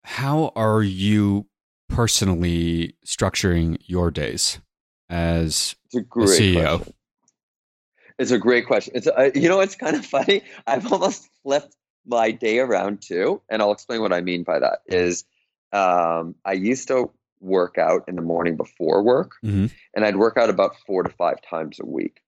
how 0.04 0.52
are 0.56 0.82
you 0.82 1.46
personally 1.92 2.96
structuring 3.04 3.78
your 3.86 4.10
days? 4.10 4.60
as 5.12 5.76
it's 5.84 5.94
a, 5.94 6.00
great 6.00 6.28
a 6.28 6.42
CEO? 6.42 6.76
Question. 6.76 6.94
It's 8.18 8.30
a 8.30 8.38
great 8.38 8.66
question. 8.66 8.92
It's 8.96 9.06
uh, 9.06 9.30
you 9.34 9.48
know 9.48 9.60
it's 9.60 9.76
kind 9.76 9.94
of 9.94 10.04
funny. 10.04 10.42
I've 10.66 10.90
almost 10.90 11.28
flipped 11.42 11.76
my 12.06 12.30
day 12.32 12.58
around 12.58 13.02
too, 13.02 13.42
and 13.48 13.62
I'll 13.62 13.72
explain 13.72 14.00
what 14.00 14.12
I 14.12 14.22
mean 14.22 14.42
by 14.42 14.58
that. 14.58 14.80
Is 14.86 15.24
um, 15.72 16.34
I 16.44 16.54
used 16.54 16.88
to 16.88 17.10
work 17.40 17.76
out 17.78 18.04
in 18.08 18.16
the 18.16 18.22
morning 18.22 18.56
before 18.56 19.02
work, 19.02 19.32
mm-hmm. 19.44 19.66
and 19.94 20.04
I'd 20.04 20.16
work 20.16 20.36
out 20.36 20.50
about 20.50 20.76
four 20.86 21.02
to 21.02 21.10
five 21.10 21.42
times 21.42 21.78
a 21.80 21.86
week. 21.86 22.20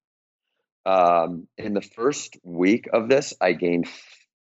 Um, 0.86 1.48
in 1.56 1.72
the 1.72 1.80
first 1.80 2.36
week 2.42 2.88
of 2.92 3.08
this, 3.08 3.32
I 3.40 3.52
gained 3.52 3.88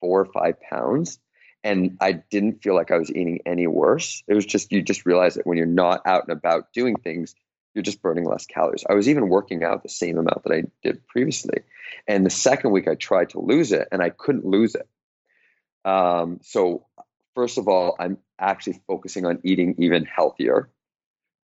four 0.00 0.22
or 0.22 0.32
five 0.32 0.60
pounds, 0.60 1.20
and 1.64 1.96
I 2.00 2.12
didn't 2.12 2.62
feel 2.62 2.74
like 2.74 2.90
I 2.90 2.98
was 2.98 3.10
eating 3.10 3.40
any 3.46 3.66
worse. 3.66 4.22
It 4.26 4.34
was 4.34 4.46
just 4.46 4.72
you 4.72 4.82
just 4.82 5.06
realize 5.06 5.34
that 5.34 5.46
when 5.46 5.58
you're 5.58 5.66
not 5.66 6.02
out 6.06 6.24
and 6.26 6.36
about 6.36 6.72
doing 6.72 6.96
things, 6.96 7.34
you're 7.74 7.82
just 7.82 8.02
burning 8.02 8.24
less 8.24 8.46
calories. 8.46 8.84
I 8.88 8.94
was 8.94 9.08
even 9.08 9.28
working 9.28 9.64
out 9.64 9.82
the 9.82 9.88
same 9.88 10.18
amount 10.18 10.44
that 10.44 10.52
I 10.52 10.64
did 10.82 11.06
previously. 11.06 11.60
And 12.06 12.26
the 12.26 12.30
second 12.30 12.72
week 12.72 12.88
I 12.88 12.94
tried 12.94 13.30
to 13.30 13.40
lose 13.40 13.72
it 13.72 13.88
and 13.92 14.02
I 14.02 14.10
couldn't 14.10 14.44
lose 14.44 14.74
it. 14.74 14.88
Um, 15.84 16.40
so, 16.42 16.86
first 17.34 17.58
of 17.58 17.68
all, 17.68 17.96
I'm 17.98 18.18
actually 18.38 18.80
focusing 18.86 19.24
on 19.24 19.40
eating 19.42 19.76
even 19.78 20.04
healthier. 20.04 20.68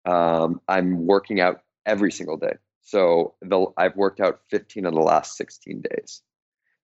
Um, 0.06 0.62
I'm 0.68 1.06
working 1.06 1.40
out 1.40 1.62
every 1.86 2.12
single 2.12 2.38
day. 2.38 2.56
So, 2.82 3.36
the, 3.42 3.68
I've 3.78 3.96
worked 3.96 4.20
out 4.20 4.42
15 4.50 4.86
of 4.86 4.94
the 4.94 5.00
last 5.00 5.38
16 5.38 5.82
days. 5.82 6.22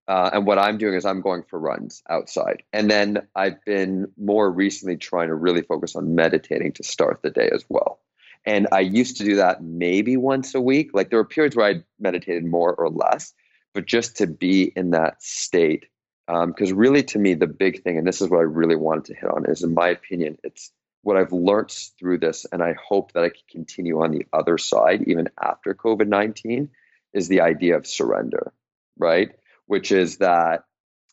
Uh, 0.07 0.29
and 0.33 0.45
what 0.45 0.57
I'm 0.57 0.77
doing 0.77 0.95
is 0.95 1.05
I'm 1.05 1.21
going 1.21 1.43
for 1.43 1.59
runs 1.59 2.01
outside. 2.09 2.63
And 2.73 2.89
then 2.89 3.27
I've 3.35 3.63
been 3.65 4.11
more 4.17 4.51
recently 4.51 4.97
trying 4.97 5.27
to 5.27 5.35
really 5.35 5.61
focus 5.61 5.95
on 5.95 6.15
meditating 6.15 6.73
to 6.73 6.83
start 6.83 7.21
the 7.21 7.29
day 7.29 7.49
as 7.53 7.63
well. 7.69 7.99
And 8.45 8.67
I 8.71 8.79
used 8.79 9.17
to 9.17 9.23
do 9.23 9.35
that 9.35 9.63
maybe 9.63 10.17
once 10.17 10.55
a 10.55 10.61
week. 10.61 10.89
Like 10.93 11.09
there 11.09 11.19
were 11.19 11.25
periods 11.25 11.55
where 11.55 11.67
I 11.67 11.83
meditated 11.99 12.43
more 12.45 12.73
or 12.73 12.89
less, 12.89 13.33
but 13.73 13.85
just 13.85 14.17
to 14.17 14.27
be 14.27 14.63
in 14.75 14.91
that 14.91 15.21
state. 15.21 15.85
Because 16.27 16.71
um, 16.71 16.77
really, 16.77 17.03
to 17.03 17.19
me, 17.19 17.33
the 17.33 17.47
big 17.47 17.83
thing, 17.83 17.97
and 17.97 18.07
this 18.07 18.21
is 18.21 18.29
what 18.29 18.39
I 18.39 18.43
really 18.43 18.75
wanted 18.75 19.05
to 19.05 19.15
hit 19.15 19.29
on, 19.29 19.45
is 19.49 19.63
in 19.63 19.73
my 19.73 19.89
opinion, 19.89 20.37
it's 20.43 20.71
what 21.03 21.17
I've 21.17 21.33
learned 21.33 21.73
through 21.99 22.19
this, 22.19 22.45
and 22.51 22.63
I 22.63 22.73
hope 22.73 23.11
that 23.13 23.23
I 23.23 23.29
can 23.29 23.41
continue 23.49 24.01
on 24.01 24.11
the 24.11 24.25
other 24.31 24.57
side, 24.57 25.03
even 25.07 25.29
after 25.41 25.73
COVID 25.73 26.07
19, 26.07 26.69
is 27.13 27.27
the 27.27 27.41
idea 27.41 27.75
of 27.75 27.87
surrender, 27.87 28.53
right? 28.97 29.31
Which 29.67 29.91
is 29.91 30.17
that 30.17 30.63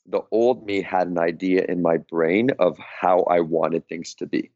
the 0.07 0.23
old 0.31 0.65
me 0.65 0.83
had 0.83 1.09
an 1.09 1.19
idea 1.19 1.65
in 1.69 1.83
my 1.83 1.99
brain 1.99 2.51
of 2.59 2.79
how 2.79 3.21
I 3.21 3.41
wanted 3.41 3.87
things 3.89 4.15
to 4.17 4.27
be. 4.27 4.51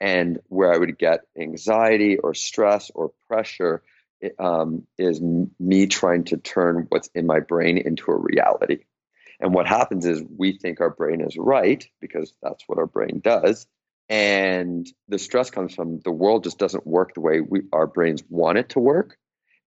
And 0.00 0.38
where 0.46 0.72
I 0.72 0.78
would 0.78 0.98
get 0.98 1.20
anxiety 1.38 2.18
or 2.18 2.32
stress 2.34 2.90
or 2.94 3.12
pressure 3.28 3.82
um, 4.38 4.86
is 4.96 5.20
me 5.20 5.86
trying 5.86 6.24
to 6.24 6.36
turn 6.36 6.86
what's 6.88 7.10
in 7.14 7.26
my 7.26 7.40
brain 7.40 7.78
into 7.78 8.10
a 8.10 8.16
reality. 8.16 8.84
And 9.40 9.54
what 9.54 9.66
happens 9.66 10.06
is 10.06 10.22
we 10.36 10.52
think 10.52 10.80
our 10.80 10.90
brain 10.90 11.20
is 11.20 11.36
right 11.36 11.84
because 12.00 12.32
that's 12.42 12.64
what 12.66 12.78
our 12.78 12.86
brain 12.86 13.20
does. 13.22 13.66
And 14.08 14.88
the 15.08 15.18
stress 15.18 15.50
comes 15.50 15.74
from 15.74 16.00
the 16.00 16.10
world 16.10 16.44
just 16.44 16.58
doesn't 16.58 16.86
work 16.86 17.14
the 17.14 17.20
way 17.20 17.40
we, 17.40 17.62
our 17.72 17.86
brains 17.86 18.22
want 18.28 18.58
it 18.58 18.70
to 18.70 18.80
work. 18.80 19.18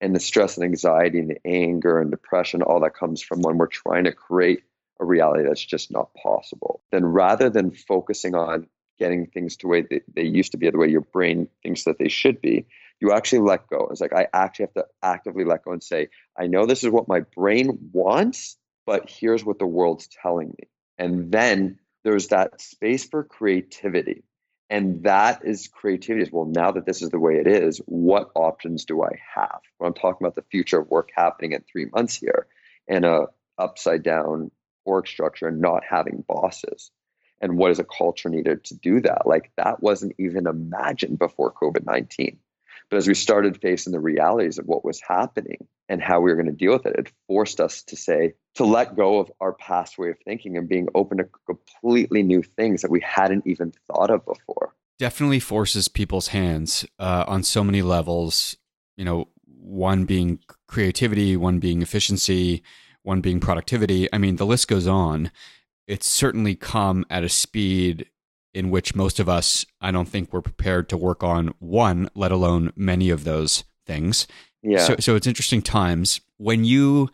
And 0.01 0.15
the 0.15 0.19
stress 0.19 0.57
and 0.57 0.65
anxiety 0.65 1.19
and 1.19 1.29
the 1.29 1.47
anger 1.47 2.01
and 2.01 2.11
depression, 2.11 2.63
all 2.63 2.79
that 2.81 2.95
comes 2.95 3.21
from 3.21 3.41
when 3.41 3.57
we're 3.57 3.67
trying 3.67 4.05
to 4.05 4.11
create 4.11 4.63
a 4.99 5.05
reality 5.05 5.43
that's 5.47 5.63
just 5.63 5.91
not 5.91 6.13
possible. 6.15 6.81
Then 6.91 7.05
rather 7.05 7.49
than 7.49 7.71
focusing 7.71 8.35
on 8.35 8.67
getting 8.99 9.27
things 9.27 9.57
to 9.57 9.65
the 9.65 9.69
way 9.69 9.81
they, 9.89 10.01
they 10.13 10.23
used 10.23 10.51
to 10.51 10.57
be, 10.57 10.69
the 10.69 10.77
way 10.77 10.87
your 10.87 11.01
brain 11.01 11.47
thinks 11.63 11.85
that 11.85 11.97
they 11.99 12.07
should 12.07 12.41
be, 12.41 12.65
you 12.99 13.11
actually 13.11 13.39
let 13.39 13.67
go. 13.67 13.87
It's 13.91 14.01
like 14.01 14.13
I 14.13 14.27
actually 14.33 14.65
have 14.65 14.85
to 14.85 14.85
actively 15.01 15.43
let 15.43 15.65
go 15.65 15.71
and 15.71 15.83
say, 15.83 16.09
I 16.37 16.47
know 16.47 16.65
this 16.65 16.83
is 16.83 16.89
what 16.89 17.07
my 17.07 17.21
brain 17.21 17.89
wants, 17.91 18.57
but 18.85 19.09
here's 19.09 19.43
what 19.43 19.59
the 19.59 19.65
world's 19.65 20.07
telling 20.07 20.49
me. 20.49 20.67
And 20.97 21.31
then 21.31 21.79
there's 22.03 22.27
that 22.27 22.61
space 22.61 23.05
for 23.05 23.23
creativity. 23.23 24.23
And 24.71 25.03
that 25.03 25.43
is 25.43 25.67
creativity 25.67 26.31
well, 26.31 26.45
now 26.45 26.71
that 26.71 26.85
this 26.85 27.01
is 27.01 27.09
the 27.09 27.19
way 27.19 27.35
it 27.35 27.45
is, 27.45 27.79
what 27.87 28.31
options 28.35 28.85
do 28.85 29.03
I 29.03 29.19
have? 29.35 29.59
When 29.77 29.89
I'm 29.89 29.93
talking 29.93 30.25
about 30.25 30.35
the 30.35 30.45
future 30.49 30.79
of 30.79 30.89
work 30.89 31.09
happening 31.13 31.51
in 31.51 31.61
three 31.69 31.87
months 31.93 32.15
here 32.15 32.47
and 32.87 33.03
a 33.03 33.27
upside 33.57 34.01
down 34.01 34.49
org 34.85 35.09
structure 35.09 35.49
and 35.49 35.59
not 35.59 35.83
having 35.87 36.23
bosses. 36.25 36.89
And 37.41 37.57
what 37.57 37.71
is 37.71 37.79
a 37.79 37.83
culture 37.83 38.29
needed 38.29 38.63
to 38.65 38.75
do 38.75 39.01
that? 39.01 39.27
Like 39.27 39.51
that 39.57 39.83
wasn't 39.83 40.15
even 40.17 40.47
imagined 40.47 41.19
before 41.19 41.51
COVID 41.51 41.85
19. 41.85 42.39
But 42.91 42.97
as 42.97 43.07
we 43.07 43.15
started 43.15 43.61
facing 43.61 43.93
the 43.93 44.01
realities 44.01 44.57
of 44.57 44.65
what 44.65 44.83
was 44.83 44.99
happening 44.99 45.65
and 45.87 46.01
how 46.01 46.19
we 46.19 46.29
were 46.29 46.35
going 46.35 46.47
to 46.47 46.51
deal 46.51 46.73
with 46.73 46.85
it, 46.85 46.95
it 46.99 47.11
forced 47.25 47.61
us 47.61 47.83
to 47.83 47.95
say, 47.95 48.33
to 48.55 48.65
let 48.65 48.97
go 48.97 49.19
of 49.19 49.31
our 49.39 49.53
past 49.53 49.97
way 49.97 50.09
of 50.09 50.17
thinking 50.25 50.57
and 50.57 50.67
being 50.67 50.89
open 50.93 51.19
to 51.19 51.29
completely 51.45 52.21
new 52.21 52.43
things 52.43 52.81
that 52.81 52.91
we 52.91 52.99
hadn't 52.99 53.47
even 53.47 53.71
thought 53.87 54.09
of 54.09 54.25
before. 54.25 54.75
Definitely 54.99 55.39
forces 55.39 55.87
people's 55.87 56.27
hands 56.27 56.85
uh, 56.99 57.23
on 57.27 57.43
so 57.43 57.63
many 57.63 57.81
levels. 57.81 58.57
You 58.97 59.05
know, 59.05 59.29
one 59.45 60.03
being 60.03 60.39
creativity, 60.67 61.37
one 61.37 61.59
being 61.59 61.81
efficiency, 61.81 62.61
one 63.03 63.21
being 63.21 63.39
productivity. 63.39 64.09
I 64.11 64.17
mean, 64.17 64.35
the 64.35 64.45
list 64.45 64.67
goes 64.67 64.85
on. 64.85 65.31
It's 65.87 66.07
certainly 66.07 66.55
come 66.55 67.05
at 67.09 67.23
a 67.23 67.29
speed 67.29 68.07
in 68.53 68.69
which 68.69 68.95
most 68.95 69.19
of 69.19 69.29
us, 69.29 69.65
I 69.79 69.91
don't 69.91 70.09
think, 70.09 70.33
were 70.33 70.41
prepared 70.41 70.89
to 70.89 70.97
work 70.97 71.23
on 71.23 71.53
one, 71.59 72.09
let 72.15 72.31
alone 72.31 72.71
many 72.75 73.09
of 73.09 73.23
those 73.23 73.63
things. 73.85 74.27
Yeah. 74.61 74.79
So, 74.79 74.95
so 74.99 75.15
it's 75.15 75.27
interesting 75.27 75.61
times 75.61 76.21
when 76.37 76.65
you 76.65 77.09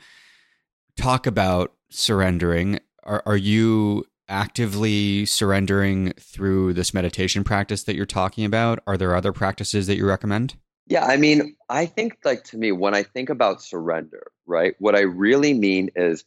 talk 0.95 1.27
about 1.27 1.73
surrendering, 1.89 2.79
are, 3.03 3.23
are 3.25 3.37
you 3.37 4.05
actively 4.29 5.25
surrendering 5.25 6.13
through 6.19 6.73
this 6.73 6.93
meditation 6.93 7.43
practice 7.43 7.83
that 7.83 7.95
you're 7.95 8.05
talking 8.05 8.45
about? 8.45 8.79
Are 8.87 8.97
there 8.97 9.15
other 9.15 9.31
practices 9.31 9.87
that 9.87 9.95
you 9.95 10.05
recommend? 10.05 10.55
Yeah, 10.87 11.05
I 11.05 11.17
mean, 11.17 11.55
I 11.69 11.85
think 11.85 12.17
like 12.23 12.43
to 12.45 12.57
me 12.57 12.71
when 12.71 12.93
I 12.93 13.03
think 13.03 13.29
about 13.29 13.61
surrender, 13.61 14.31
right? 14.45 14.75
What 14.79 14.95
I 14.95 15.01
really 15.01 15.53
mean 15.53 15.89
is 15.95 16.23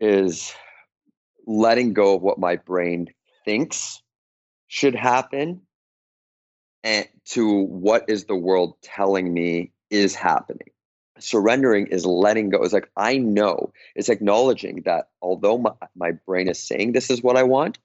is 0.00 0.52
letting 1.46 1.94
go 1.94 2.14
of 2.14 2.22
what 2.22 2.38
my 2.38 2.56
brain 2.56 3.08
thinks 3.48 4.02
should 4.66 4.94
happen 4.94 5.62
and 6.84 7.08
to 7.24 7.62
what 7.62 8.04
is 8.08 8.24
the 8.24 8.36
world 8.36 8.74
telling 8.82 9.32
me 9.32 9.72
is 9.90 10.14
happening 10.14 10.68
surrendering 11.18 11.86
is 11.88 12.06
letting 12.06 12.50
go. 12.50 12.62
It's 12.62 12.72
like 12.72 12.90
I 12.96 13.18
know, 13.18 13.72
it's 13.94 14.08
acknowledging 14.08 14.82
that 14.84 15.08
although 15.20 15.58
my, 15.58 15.72
my 15.96 16.12
brain 16.12 16.48
is 16.48 16.58
saying 16.58 16.92
this 16.92 17.10
is 17.10 17.22
what 17.22 17.36
I 17.36 17.42
want, 17.42 17.78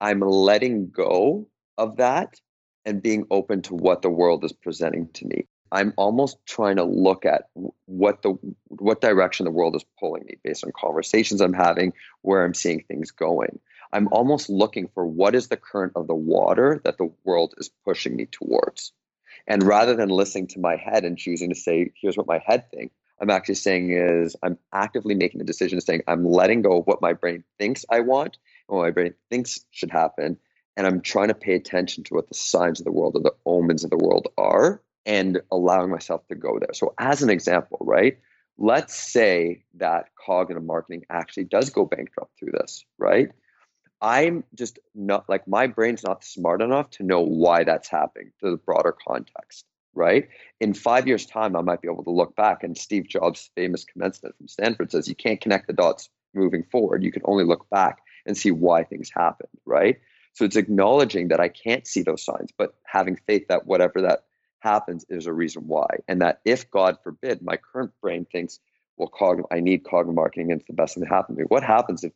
I'm 0.00 0.20
letting 0.20 0.90
go 0.90 1.48
of 1.78 1.96
that 1.96 2.40
and 2.84 3.02
being 3.02 3.26
open 3.30 3.62
to 3.62 3.74
what 3.74 4.02
the 4.02 4.10
world 4.10 4.44
is 4.44 4.52
presenting 4.52 5.08
to 5.14 5.26
me. 5.26 5.46
I'm 5.72 5.92
almost 5.96 6.38
trying 6.46 6.76
to 6.76 6.84
look 6.84 7.26
at 7.26 7.48
what 7.86 8.22
the 8.22 8.38
what 8.68 9.00
direction 9.00 9.44
the 9.44 9.50
world 9.50 9.74
is 9.74 9.84
pulling 9.98 10.24
me 10.24 10.36
based 10.44 10.64
on 10.64 10.70
conversations 10.78 11.40
I'm 11.40 11.52
having, 11.52 11.92
where 12.22 12.44
I'm 12.44 12.54
seeing 12.54 12.82
things 12.82 13.10
going. 13.10 13.58
I'm 13.92 14.08
almost 14.08 14.48
looking 14.48 14.88
for 14.88 15.06
what 15.06 15.34
is 15.34 15.48
the 15.48 15.56
current 15.56 15.92
of 15.96 16.06
the 16.06 16.14
water 16.14 16.80
that 16.84 16.98
the 16.98 17.12
world 17.24 17.54
is 17.58 17.70
pushing 17.84 18.16
me 18.16 18.26
towards. 18.26 18.92
And 19.46 19.62
rather 19.62 19.94
than 19.94 20.08
listening 20.08 20.48
to 20.48 20.60
my 20.60 20.76
head 20.76 21.04
and 21.04 21.16
choosing 21.16 21.50
to 21.50 21.54
say, 21.54 21.92
here's 22.00 22.16
what 22.16 22.26
my 22.26 22.42
head 22.44 22.70
thinks, 22.70 22.94
I'm 23.20 23.30
actually 23.30 23.54
saying 23.54 23.92
is 23.92 24.36
I'm 24.42 24.58
actively 24.72 25.14
making 25.14 25.38
the 25.38 25.44
decision 25.44 25.80
saying 25.80 26.02
I'm 26.06 26.24
letting 26.24 26.62
go 26.62 26.80
of 26.80 26.86
what 26.86 27.00
my 27.00 27.12
brain 27.12 27.44
thinks 27.58 27.84
I 27.90 28.00
want 28.00 28.36
and 28.68 28.76
what 28.76 28.84
my 28.84 28.90
brain 28.90 29.14
thinks 29.30 29.60
should 29.70 29.90
happen. 29.90 30.36
And 30.76 30.86
I'm 30.86 31.00
trying 31.00 31.28
to 31.28 31.34
pay 31.34 31.54
attention 31.54 32.04
to 32.04 32.14
what 32.14 32.28
the 32.28 32.34
signs 32.34 32.80
of 32.80 32.84
the 32.84 32.92
world 32.92 33.16
or 33.16 33.22
the 33.22 33.34
omens 33.46 33.84
of 33.84 33.90
the 33.90 33.96
world 33.96 34.28
are 34.36 34.82
and 35.06 35.40
allowing 35.50 35.90
myself 35.90 36.26
to 36.28 36.34
go 36.34 36.58
there. 36.58 36.74
So, 36.74 36.92
as 36.98 37.22
an 37.22 37.30
example, 37.30 37.78
right? 37.80 38.18
Let's 38.58 38.94
say 38.94 39.64
that 39.74 40.10
cognitive 40.22 40.64
marketing 40.64 41.04
actually 41.08 41.44
does 41.44 41.70
go 41.70 41.86
bankrupt 41.86 42.38
through 42.38 42.52
this, 42.52 42.84
right? 42.98 43.30
I'm 44.00 44.44
just 44.54 44.78
not 44.94 45.28
like 45.28 45.48
my 45.48 45.66
brain's 45.66 46.04
not 46.04 46.24
smart 46.24 46.62
enough 46.62 46.90
to 46.90 47.02
know 47.02 47.22
why 47.22 47.64
that's 47.64 47.88
happening 47.88 48.32
to 48.40 48.50
the 48.50 48.56
broader 48.56 48.94
context, 49.06 49.64
right? 49.94 50.28
In 50.60 50.74
five 50.74 51.06
years' 51.06 51.26
time, 51.26 51.56
I 51.56 51.62
might 51.62 51.80
be 51.80 51.88
able 51.88 52.04
to 52.04 52.10
look 52.10 52.36
back 52.36 52.62
and 52.62 52.76
Steve 52.76 53.08
Jobs' 53.08 53.50
famous 53.54 53.84
commencement 53.84 54.36
from 54.36 54.48
Stanford 54.48 54.90
says 54.90 55.08
you 55.08 55.14
can't 55.14 55.40
connect 55.40 55.66
the 55.66 55.72
dots 55.72 56.10
moving 56.34 56.64
forward. 56.64 57.02
You 57.02 57.12
can 57.12 57.22
only 57.24 57.44
look 57.44 57.68
back 57.70 57.98
and 58.26 58.36
see 58.36 58.50
why 58.50 58.84
things 58.84 59.10
happened, 59.14 59.48
right? 59.64 59.98
So 60.34 60.44
it's 60.44 60.56
acknowledging 60.56 61.28
that 61.28 61.40
I 61.40 61.48
can't 61.48 61.86
see 61.86 62.02
those 62.02 62.22
signs, 62.22 62.50
but 62.56 62.74
having 62.84 63.16
faith 63.26 63.48
that 63.48 63.66
whatever 63.66 64.02
that 64.02 64.24
happens 64.60 65.06
is 65.08 65.26
a 65.26 65.32
reason 65.32 65.66
why. 65.66 65.86
And 66.08 66.20
that 66.20 66.40
if 66.44 66.70
God 66.70 66.98
forbid 67.02 67.40
my 67.40 67.56
current 67.56 67.92
brain 68.02 68.26
thinks, 68.30 68.58
well, 68.98 69.08
cogn- 69.08 69.46
I 69.50 69.60
need 69.60 69.84
cognitive 69.84 70.14
marketing 70.14 70.52
and 70.52 70.60
it's 70.60 70.68
the 70.68 70.74
best 70.74 70.94
thing 70.94 71.04
to 71.04 71.08
happen 71.08 71.36
to 71.36 71.40
me. 71.42 71.46
What 71.48 71.62
happens 71.62 72.04
if 72.04 72.12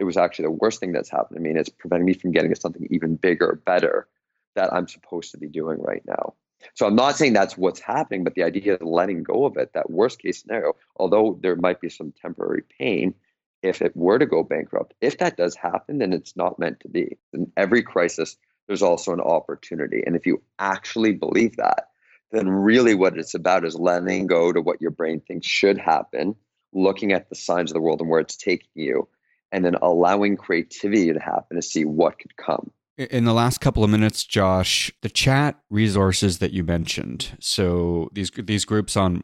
it 0.00 0.04
was 0.04 0.16
actually 0.16 0.44
the 0.44 0.50
worst 0.50 0.80
thing 0.80 0.92
that's 0.92 1.10
happened 1.10 1.36
to 1.36 1.42
me 1.42 1.50
and 1.50 1.58
it's 1.58 1.68
preventing 1.68 2.06
me 2.06 2.14
from 2.14 2.32
getting 2.32 2.52
to 2.52 2.60
something 2.60 2.88
even 2.90 3.16
bigger 3.16 3.60
better 3.64 4.08
that 4.56 4.72
i'm 4.72 4.88
supposed 4.88 5.30
to 5.30 5.38
be 5.38 5.46
doing 5.46 5.78
right 5.80 6.02
now. 6.06 6.34
So 6.74 6.86
i'm 6.86 6.96
not 6.96 7.16
saying 7.16 7.34
that's 7.34 7.56
what's 7.56 7.80
happening 7.80 8.24
but 8.24 8.34
the 8.34 8.42
idea 8.42 8.74
of 8.74 8.82
letting 8.82 9.22
go 9.22 9.44
of 9.44 9.56
it 9.56 9.72
that 9.74 9.90
worst 9.90 10.20
case 10.20 10.40
scenario 10.40 10.74
although 10.96 11.38
there 11.42 11.56
might 11.56 11.80
be 11.80 11.88
some 11.88 12.12
temporary 12.20 12.62
pain 12.78 13.14
if 13.62 13.82
it 13.82 13.94
were 13.94 14.18
to 14.18 14.26
go 14.26 14.42
bankrupt 14.42 14.94
if 15.00 15.18
that 15.18 15.36
does 15.36 15.54
happen 15.54 15.98
then 15.98 16.12
it's 16.12 16.36
not 16.36 16.58
meant 16.58 16.80
to 16.80 16.88
be. 16.88 17.18
In 17.32 17.52
every 17.56 17.82
crisis 17.82 18.36
there's 18.66 18.82
also 18.82 19.12
an 19.12 19.20
opportunity. 19.20 20.04
And 20.06 20.14
if 20.14 20.26
you 20.26 20.40
actually 20.60 21.12
believe 21.12 21.56
that 21.56 21.88
then 22.30 22.48
really 22.48 22.94
what 22.94 23.18
it's 23.18 23.34
about 23.34 23.64
is 23.64 23.74
letting 23.74 24.26
go 24.26 24.52
to 24.52 24.60
what 24.60 24.80
your 24.80 24.92
brain 24.92 25.20
thinks 25.20 25.46
should 25.46 25.76
happen 25.78 26.36
looking 26.72 27.12
at 27.12 27.28
the 27.28 27.34
signs 27.34 27.70
of 27.70 27.74
the 27.74 27.80
world 27.80 28.00
and 28.00 28.08
where 28.08 28.20
it's 28.20 28.36
taking 28.36 28.68
you 28.74 29.08
and 29.52 29.64
then 29.64 29.74
allowing 29.82 30.36
creativity 30.36 31.12
to 31.12 31.18
happen 31.18 31.56
to 31.56 31.62
see 31.62 31.84
what 31.84 32.18
could 32.18 32.36
come. 32.36 32.70
In 32.96 33.24
the 33.24 33.32
last 33.32 33.60
couple 33.60 33.82
of 33.82 33.88
minutes, 33.88 34.24
Josh, 34.24 34.92
the 35.00 35.08
chat 35.08 35.58
resources 35.70 36.38
that 36.38 36.52
you 36.52 36.62
mentioned, 36.62 37.30
so 37.40 38.10
these 38.12 38.30
these 38.36 38.66
groups 38.66 38.94
on 38.94 39.22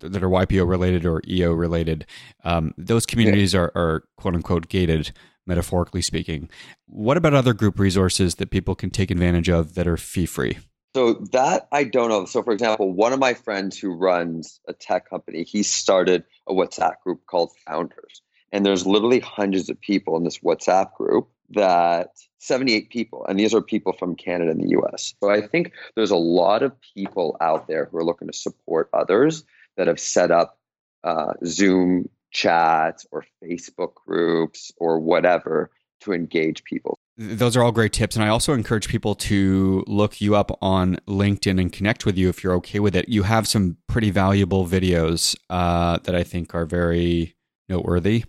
that 0.00 0.22
are 0.22 0.28
YPO 0.28 0.68
related 0.68 1.04
or 1.04 1.20
EO 1.26 1.52
related, 1.52 2.06
um, 2.44 2.74
those 2.76 3.06
communities 3.06 3.54
yeah. 3.54 3.60
are, 3.60 3.72
are 3.74 4.04
quote 4.16 4.36
unquote 4.36 4.68
gated, 4.68 5.12
metaphorically 5.46 6.02
speaking. 6.02 6.48
What 6.86 7.16
about 7.16 7.34
other 7.34 7.54
group 7.54 7.80
resources 7.80 8.36
that 8.36 8.50
people 8.50 8.76
can 8.76 8.90
take 8.90 9.10
advantage 9.10 9.48
of 9.48 9.74
that 9.74 9.88
are 9.88 9.96
fee 9.96 10.26
free? 10.26 10.58
So 10.94 11.14
that 11.32 11.68
I 11.72 11.84
don't 11.84 12.08
know. 12.08 12.24
So 12.24 12.42
for 12.42 12.52
example, 12.52 12.92
one 12.92 13.12
of 13.12 13.18
my 13.18 13.34
friends 13.34 13.78
who 13.78 13.90
runs 13.90 14.60
a 14.68 14.72
tech 14.72 15.10
company, 15.10 15.42
he 15.42 15.62
started 15.62 16.24
a 16.48 16.52
WhatsApp 16.52 17.00
group 17.04 17.26
called 17.26 17.50
Founders. 17.66 18.22
And 18.52 18.64
there's 18.64 18.86
literally 18.86 19.20
hundreds 19.20 19.68
of 19.68 19.80
people 19.80 20.16
in 20.16 20.24
this 20.24 20.38
WhatsApp 20.38 20.94
group 20.94 21.28
that 21.50 22.10
78 22.38 22.90
people, 22.90 23.24
and 23.26 23.38
these 23.38 23.54
are 23.54 23.62
people 23.62 23.92
from 23.92 24.14
Canada 24.14 24.50
and 24.50 24.62
the 24.62 24.78
US. 24.80 25.14
So 25.22 25.30
I 25.30 25.46
think 25.46 25.72
there's 25.96 26.10
a 26.10 26.16
lot 26.16 26.62
of 26.62 26.72
people 26.94 27.36
out 27.40 27.68
there 27.68 27.86
who 27.86 27.98
are 27.98 28.04
looking 28.04 28.28
to 28.28 28.36
support 28.36 28.88
others 28.92 29.44
that 29.76 29.86
have 29.86 30.00
set 30.00 30.30
up 30.30 30.58
uh, 31.04 31.34
Zoom 31.44 32.08
chats 32.30 33.06
or 33.10 33.24
Facebook 33.42 33.94
groups 33.94 34.72
or 34.76 35.00
whatever 35.00 35.70
to 36.00 36.12
engage 36.12 36.64
people. 36.64 36.98
Those 37.16 37.56
are 37.56 37.62
all 37.62 37.72
great 37.72 37.92
tips. 37.92 38.14
And 38.14 38.24
I 38.24 38.28
also 38.28 38.52
encourage 38.52 38.88
people 38.88 39.16
to 39.16 39.82
look 39.88 40.20
you 40.20 40.36
up 40.36 40.56
on 40.62 40.98
LinkedIn 41.08 41.60
and 41.60 41.72
connect 41.72 42.06
with 42.06 42.16
you 42.16 42.28
if 42.28 42.44
you're 42.44 42.54
okay 42.54 42.78
with 42.78 42.94
it. 42.94 43.08
You 43.08 43.24
have 43.24 43.48
some 43.48 43.76
pretty 43.88 44.10
valuable 44.10 44.66
videos 44.66 45.36
uh, 45.50 45.98
that 46.04 46.14
I 46.14 46.22
think 46.22 46.54
are 46.54 46.64
very 46.64 47.34
noteworthy 47.68 48.24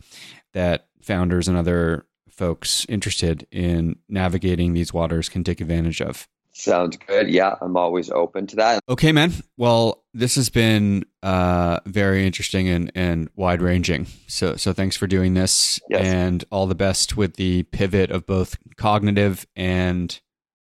that 0.54 0.88
founders 1.02 1.48
and 1.48 1.58
other 1.58 2.06
folks 2.30 2.86
interested 2.90 3.46
in 3.52 3.98
navigating 4.08 4.74
these 4.74 4.94
waters 4.94 5.30
can 5.30 5.44
take 5.44 5.62
advantage 5.62 6.02
of? 6.02 6.28
Sounds 6.54 6.98
good. 7.08 7.30
Yeah, 7.30 7.56
I'm 7.62 7.78
always 7.78 8.10
open 8.10 8.46
to 8.48 8.56
that. 8.58 8.82
Okay, 8.90 9.12
man. 9.14 9.32
Well, 9.56 10.04
this 10.14 10.36
has 10.36 10.50
been 10.50 11.06
uh, 11.24 11.80
very 11.86 12.26
interesting 12.26 12.68
and, 12.68 12.92
and 12.96 13.30
wide 13.36 13.62
ranging. 13.62 14.08
So, 14.28 14.56
so 14.58 14.74
thanks 14.74 14.98
for 14.98 15.08
doing 15.08 15.36
this, 15.36 15.80
Yes. 15.90 16.02
and 16.06 16.44
all 16.52 16.68
the 16.68 16.76
best 16.76 17.16
with 17.16 17.36
the 17.36 17.64
pivot 17.64 18.12
of 18.12 18.26
both 18.26 18.58
cognitive 18.78 19.46
and 19.56 20.20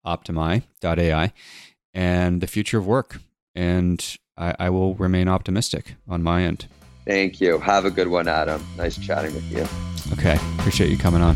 Optimi.ai, 0.05 1.33
and 1.93 2.41
the 2.41 2.47
future 2.47 2.77
of 2.77 2.85
work. 2.87 3.19
And 3.55 4.17
I, 4.37 4.55
I 4.59 4.69
will 4.69 4.95
remain 4.95 5.27
optimistic 5.27 5.95
on 6.07 6.23
my 6.23 6.43
end. 6.43 6.67
Thank 7.09 7.41
you. 7.41 7.57
Have 7.57 7.85
a 7.85 7.89
good 7.89 8.07
one, 8.07 8.27
Adam. 8.27 8.63
Nice 8.77 8.95
chatting 8.95 9.33
with 9.33 9.51
you. 9.51 9.65
Okay, 10.13 10.37
appreciate 10.59 10.91
you 10.91 10.97
coming 10.97 11.23
on. 11.23 11.35